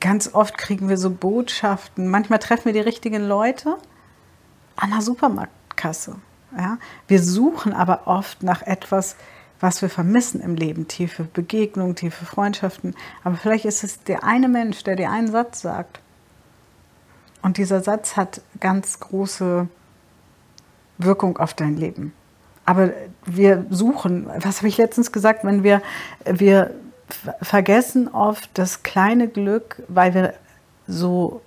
ganz 0.00 0.34
oft 0.34 0.58
kriegen 0.58 0.88
wir 0.88 0.96
so 0.96 1.10
Botschaften. 1.10 2.08
Manchmal 2.08 2.40
treffen 2.40 2.66
wir 2.66 2.72
die 2.72 2.80
richtigen 2.80 3.26
Leute 3.26 3.76
an 4.76 4.90
der 4.90 5.02
Supermarktkasse. 5.02 6.16
Ja? 6.56 6.78
Wir 7.06 7.22
suchen 7.22 7.72
aber 7.72 8.06
oft 8.06 8.42
nach 8.42 8.62
etwas, 8.62 9.16
was 9.60 9.82
wir 9.82 9.90
vermissen 9.90 10.40
im 10.40 10.56
Leben, 10.56 10.88
tiefe 10.88 11.24
Begegnungen, 11.24 11.94
tiefe 11.94 12.24
Freundschaften. 12.24 12.94
Aber 13.22 13.36
vielleicht 13.36 13.66
ist 13.66 13.84
es 13.84 14.02
der 14.02 14.24
eine 14.24 14.48
Mensch, 14.48 14.82
der 14.84 14.96
dir 14.96 15.10
einen 15.10 15.30
Satz 15.30 15.60
sagt. 15.60 16.00
Und 17.42 17.58
dieser 17.58 17.82
Satz 17.82 18.16
hat 18.16 18.40
ganz 18.58 19.00
große 19.00 19.68
Wirkung 20.98 21.38
auf 21.38 21.54
dein 21.54 21.76
Leben. 21.76 22.12
Aber 22.64 22.90
wir 23.24 23.66
suchen, 23.70 24.28
was 24.38 24.58
habe 24.58 24.68
ich 24.68 24.78
letztens 24.78 25.12
gesagt, 25.12 25.44
wenn 25.44 25.62
wir, 25.62 25.82
wir 26.24 26.74
vergessen 27.42 28.08
oft 28.08 28.50
das 28.54 28.82
kleine 28.82 29.28
Glück, 29.28 29.82
weil 29.88 30.14
wir 30.14 30.34
so 30.86 31.42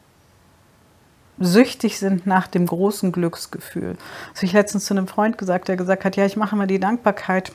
süchtig 1.40 2.00
sind 2.00 2.28
nach 2.28 2.48
dem 2.48 2.66
großen 2.66 3.12
Glücksgefühl. 3.12 3.96
Das 4.32 4.40
habe 4.40 4.46
ich 4.48 4.54
letztens 4.54 4.86
zu 4.86 4.94
einem 4.94 5.08
Freund 5.08 5.38
gesagt, 5.38 5.68
der 5.68 5.78
gesagt 5.78 6.06
hat, 6.06 6.16
ja, 6.16 6.26
ich 6.26 6.36
mache 6.36 6.56
immer 6.56 6.68
die 6.68 6.80
Dankbarkeit 6.80 7.52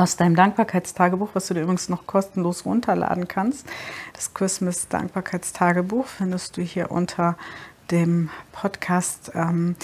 aus 0.00 0.16
deinem 0.16 0.34
Dankbarkeitstagebuch, 0.34 1.28
was 1.34 1.46
du 1.46 1.54
dir 1.54 1.60
übrigens 1.60 1.90
noch 1.90 2.06
kostenlos 2.06 2.64
runterladen 2.64 3.28
kannst. 3.28 3.66
Das 4.14 4.32
Christmas 4.32 4.88
Dankbarkeitstagebuch 4.88 6.06
findest 6.06 6.56
du 6.56 6.62
hier 6.62 6.90
unter 6.90 7.36
dem 7.90 8.30
Podcast. 8.50 9.32
Ähm, 9.34 9.76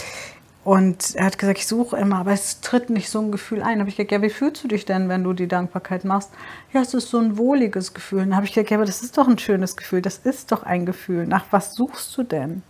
und 0.65 1.15
er 1.17 1.27
hat 1.27 1.39
gesagt, 1.39 1.59
ich 1.59 1.67
suche 1.67 1.99
immer, 1.99 2.17
aber 2.17 2.33
es 2.33 2.63
tritt 2.63 2.89
nicht 2.89 3.11
so 3.11 3.21
ein 3.21 3.31
Gefühl 3.31 3.63
ein. 3.63 3.75
Da 3.75 3.81
habe 3.81 3.91
ich 3.91 3.97
gesagt, 3.97 4.11
ja, 4.11 4.23
wie 4.23 4.31
fühlst 4.31 4.65
du 4.65 4.69
dich 4.69 4.87
denn, 4.87 5.11
wenn 5.11 5.23
du 5.23 5.35
die 5.35 5.49
Dankbarkeit 5.49 6.07
machst? 6.07 6.31
Ja, 6.73 6.81
es 6.81 6.95
ist 6.95 7.11
so 7.11 7.19
ein 7.19 7.37
wohliges 7.37 7.93
Gefühl. 7.93 8.21
Dann 8.21 8.35
habe 8.35 8.47
ich 8.47 8.55
gesagt, 8.55 8.71
ja, 8.71 8.79
aber 8.79 8.87
das 8.87 9.03
ist 9.03 9.19
doch 9.19 9.29
ein 9.29 9.39
schönes 9.39 9.77
Gefühl. 9.77 10.01
Das 10.01 10.17
ist 10.17 10.51
doch 10.51 10.63
ein 10.63 10.87
Gefühl. 10.87 11.27
Nach 11.27 11.45
was 11.51 11.75
suchst 11.75 12.17
du 12.17 12.23
denn? 12.23 12.63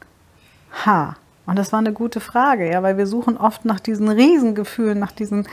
Ha. 0.85 1.15
Und 1.47 1.57
das 1.57 1.73
war 1.73 1.79
eine 1.79 1.93
gute 1.93 2.19
Frage, 2.19 2.69
ja, 2.69 2.83
weil 2.83 2.99
wir 2.99 3.07
suchen 3.07 3.37
oft 3.37 3.65
nach 3.65 3.79
diesen 3.79 4.09
Riesengefühlen, 4.09 4.99
nach 4.99 5.13
diesen 5.13 5.47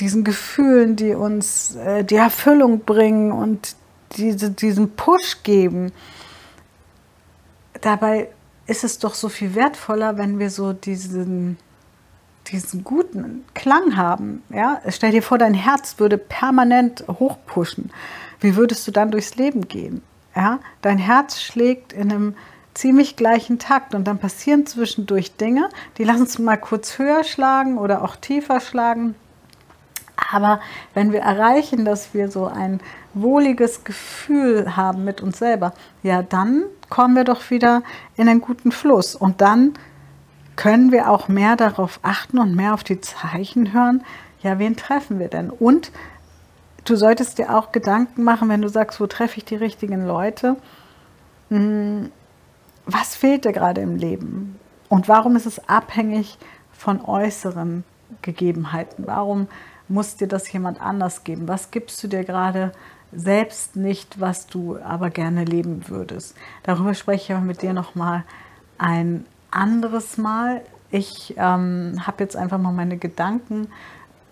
diesen 0.00 0.24
Gefühlen, 0.24 0.96
die 0.96 1.14
uns 1.14 1.76
äh, 1.76 2.04
die 2.04 2.16
Erfüllung 2.16 2.80
bringen 2.80 3.32
und 3.32 3.76
diese, 4.16 4.50
diesen 4.50 4.90
Push 4.96 5.42
geben. 5.42 5.92
Dabei 7.80 8.28
ist 8.66 8.84
es 8.84 8.98
doch 8.98 9.14
so 9.14 9.28
viel 9.28 9.54
wertvoller, 9.54 10.18
wenn 10.18 10.38
wir 10.38 10.50
so 10.50 10.72
diesen, 10.72 11.58
diesen 12.48 12.84
guten 12.84 13.44
Klang 13.54 13.96
haben. 13.96 14.42
Ja? 14.50 14.80
Stell 14.88 15.12
dir 15.12 15.22
vor, 15.22 15.38
dein 15.38 15.54
Herz 15.54 15.98
würde 15.98 16.18
permanent 16.18 17.04
hochpushen. 17.08 17.90
Wie 18.40 18.56
würdest 18.56 18.86
du 18.86 18.92
dann 18.92 19.10
durchs 19.10 19.36
Leben 19.36 19.68
gehen? 19.68 20.02
Ja? 20.34 20.60
Dein 20.80 20.98
Herz 20.98 21.40
schlägt 21.40 21.92
in 21.92 22.12
einem 22.12 22.34
ziemlich 22.74 23.16
gleichen 23.16 23.58
Takt 23.58 23.94
und 23.94 24.04
dann 24.04 24.18
passieren 24.18 24.66
zwischendurch 24.66 25.36
Dinge, 25.36 25.68
die 25.98 26.04
lassen 26.04 26.22
es 26.22 26.38
mal 26.38 26.56
kurz 26.56 26.98
höher 26.98 27.22
schlagen 27.24 27.76
oder 27.78 28.02
auch 28.02 28.16
tiefer 28.16 28.60
schlagen. 28.60 29.14
Aber 30.30 30.60
wenn 30.94 31.12
wir 31.12 31.20
erreichen, 31.20 31.84
dass 31.84 32.14
wir 32.14 32.30
so 32.30 32.46
ein 32.46 32.80
wohliges 33.14 33.84
Gefühl 33.84 34.76
haben 34.76 35.04
mit 35.04 35.20
uns 35.20 35.38
selber, 35.38 35.72
ja, 36.02 36.22
dann 36.22 36.64
kommen 36.88 37.16
wir 37.16 37.24
doch 37.24 37.50
wieder 37.50 37.82
in 38.16 38.28
einen 38.28 38.40
guten 38.40 38.72
Fluss. 38.72 39.14
Und 39.14 39.40
dann 39.40 39.74
können 40.56 40.92
wir 40.92 41.10
auch 41.10 41.28
mehr 41.28 41.56
darauf 41.56 42.00
achten 42.02 42.38
und 42.38 42.54
mehr 42.54 42.74
auf 42.74 42.84
die 42.84 43.00
Zeichen 43.00 43.72
hören. 43.72 44.04
Ja, 44.42 44.58
wen 44.58 44.76
treffen 44.76 45.18
wir 45.18 45.28
denn? 45.28 45.50
Und 45.50 45.92
du 46.84 46.96
solltest 46.96 47.38
dir 47.38 47.56
auch 47.56 47.72
Gedanken 47.72 48.24
machen, 48.24 48.48
wenn 48.48 48.62
du 48.62 48.68
sagst, 48.68 49.00
wo 49.00 49.06
treffe 49.06 49.38
ich 49.38 49.44
die 49.44 49.56
richtigen 49.56 50.06
Leute? 50.06 50.56
Hm, 51.48 52.10
was 52.86 53.14
fehlt 53.14 53.44
dir 53.44 53.52
gerade 53.52 53.80
im 53.80 53.96
Leben? 53.96 54.58
Und 54.88 55.08
warum 55.08 55.36
ist 55.36 55.46
es 55.46 55.68
abhängig 55.68 56.38
von 56.72 57.00
äußeren 57.00 57.84
Gegebenheiten? 58.20 59.06
Warum 59.06 59.48
muss 59.92 60.16
dir 60.16 60.28
das 60.28 60.50
jemand 60.52 60.80
anders 60.80 61.24
geben? 61.24 61.48
Was 61.48 61.70
gibst 61.70 62.02
du 62.02 62.08
dir 62.08 62.24
gerade 62.24 62.72
selbst 63.12 63.76
nicht, 63.76 64.20
was 64.20 64.46
du 64.46 64.78
aber 64.78 65.10
gerne 65.10 65.44
leben 65.44 65.88
würdest? 65.88 66.34
Darüber 66.62 66.94
spreche 66.94 67.24
ich 67.24 67.36
aber 67.36 67.44
mit 67.44 67.62
dir 67.62 67.74
noch 67.74 67.94
mal 67.94 68.24
ein 68.78 69.26
anderes 69.50 70.16
Mal. 70.16 70.62
Ich 70.90 71.34
ähm, 71.36 72.00
habe 72.06 72.24
jetzt 72.24 72.36
einfach 72.36 72.58
mal 72.58 72.72
meine 72.72 72.96
Gedanken 72.96 73.68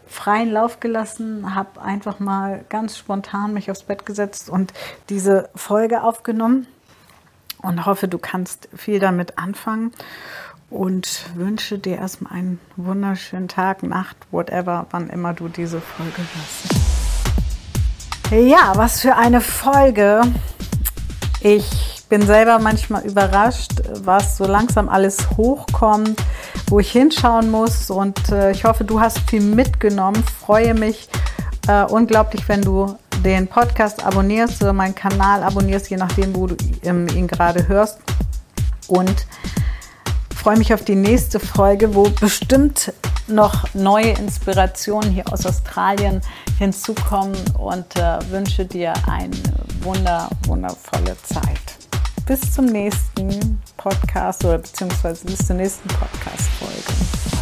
freien 0.06 0.50
Lauf 0.50 0.80
gelassen, 0.80 1.54
habe 1.54 1.80
einfach 1.80 2.18
mal 2.18 2.64
ganz 2.68 2.98
spontan 2.98 3.54
mich 3.54 3.70
aufs 3.70 3.84
Bett 3.84 4.04
gesetzt 4.04 4.50
und 4.50 4.72
diese 5.08 5.50
Folge 5.54 6.02
aufgenommen 6.02 6.66
und 7.58 7.86
hoffe, 7.86 8.08
du 8.08 8.18
kannst 8.18 8.68
viel 8.74 8.98
damit 8.98 9.38
anfangen 9.38 9.92
und 10.70 11.26
wünsche 11.34 11.78
dir 11.78 11.98
erstmal 11.98 12.32
einen 12.32 12.60
wunderschönen 12.76 13.48
Tag, 13.48 13.82
Nacht, 13.82 14.16
whatever, 14.30 14.86
wann 14.90 15.10
immer 15.10 15.34
du 15.34 15.48
diese 15.48 15.80
Folge 15.80 16.22
hörst. 16.34 16.74
Ja, 18.48 18.72
was 18.76 19.00
für 19.00 19.16
eine 19.16 19.40
Folge. 19.40 20.22
Ich 21.40 22.04
bin 22.08 22.22
selber 22.22 22.60
manchmal 22.60 23.04
überrascht, 23.04 23.72
was 24.02 24.36
so 24.36 24.44
langsam 24.44 24.88
alles 24.88 25.30
hochkommt, 25.36 26.22
wo 26.68 26.78
ich 26.78 26.92
hinschauen 26.92 27.50
muss 27.50 27.90
und 27.90 28.30
äh, 28.30 28.52
ich 28.52 28.64
hoffe, 28.64 28.84
du 28.84 29.00
hast 29.00 29.18
viel 29.28 29.40
mitgenommen. 29.40 30.22
Freue 30.40 30.74
mich 30.74 31.08
äh, 31.66 31.84
unglaublich, 31.84 32.48
wenn 32.48 32.62
du 32.62 32.96
den 33.24 33.48
Podcast 33.48 34.04
abonnierst 34.04 34.62
oder 34.62 34.72
meinen 34.72 34.94
Kanal 34.94 35.42
abonnierst, 35.42 35.90
je 35.90 35.96
nachdem, 35.96 36.34
wo 36.34 36.46
du 36.46 36.56
ähm, 36.82 37.08
ihn 37.08 37.26
gerade 37.26 37.66
hörst. 37.68 37.98
Und 38.86 39.26
freue 40.40 40.56
mich 40.56 40.72
auf 40.72 40.82
die 40.82 40.94
nächste 40.94 41.38
Folge, 41.38 41.94
wo 41.94 42.04
bestimmt 42.08 42.94
noch 43.26 43.74
neue 43.74 44.12
Inspirationen 44.12 45.10
hier 45.10 45.30
aus 45.30 45.44
Australien 45.44 46.22
hinzukommen 46.58 47.36
und 47.58 47.94
äh, 47.96 48.18
wünsche 48.30 48.64
dir 48.64 48.94
eine 49.06 49.36
wunder, 49.82 50.30
wundervolle 50.46 51.14
Zeit. 51.24 51.60
Bis 52.24 52.40
zum 52.54 52.64
nächsten 52.66 53.60
Podcast 53.76 54.42
oder 54.44 54.58
beziehungsweise 54.58 55.26
bis 55.26 55.46
zur 55.46 55.56
nächsten 55.56 55.88
Podcast-Folge. 55.88 57.39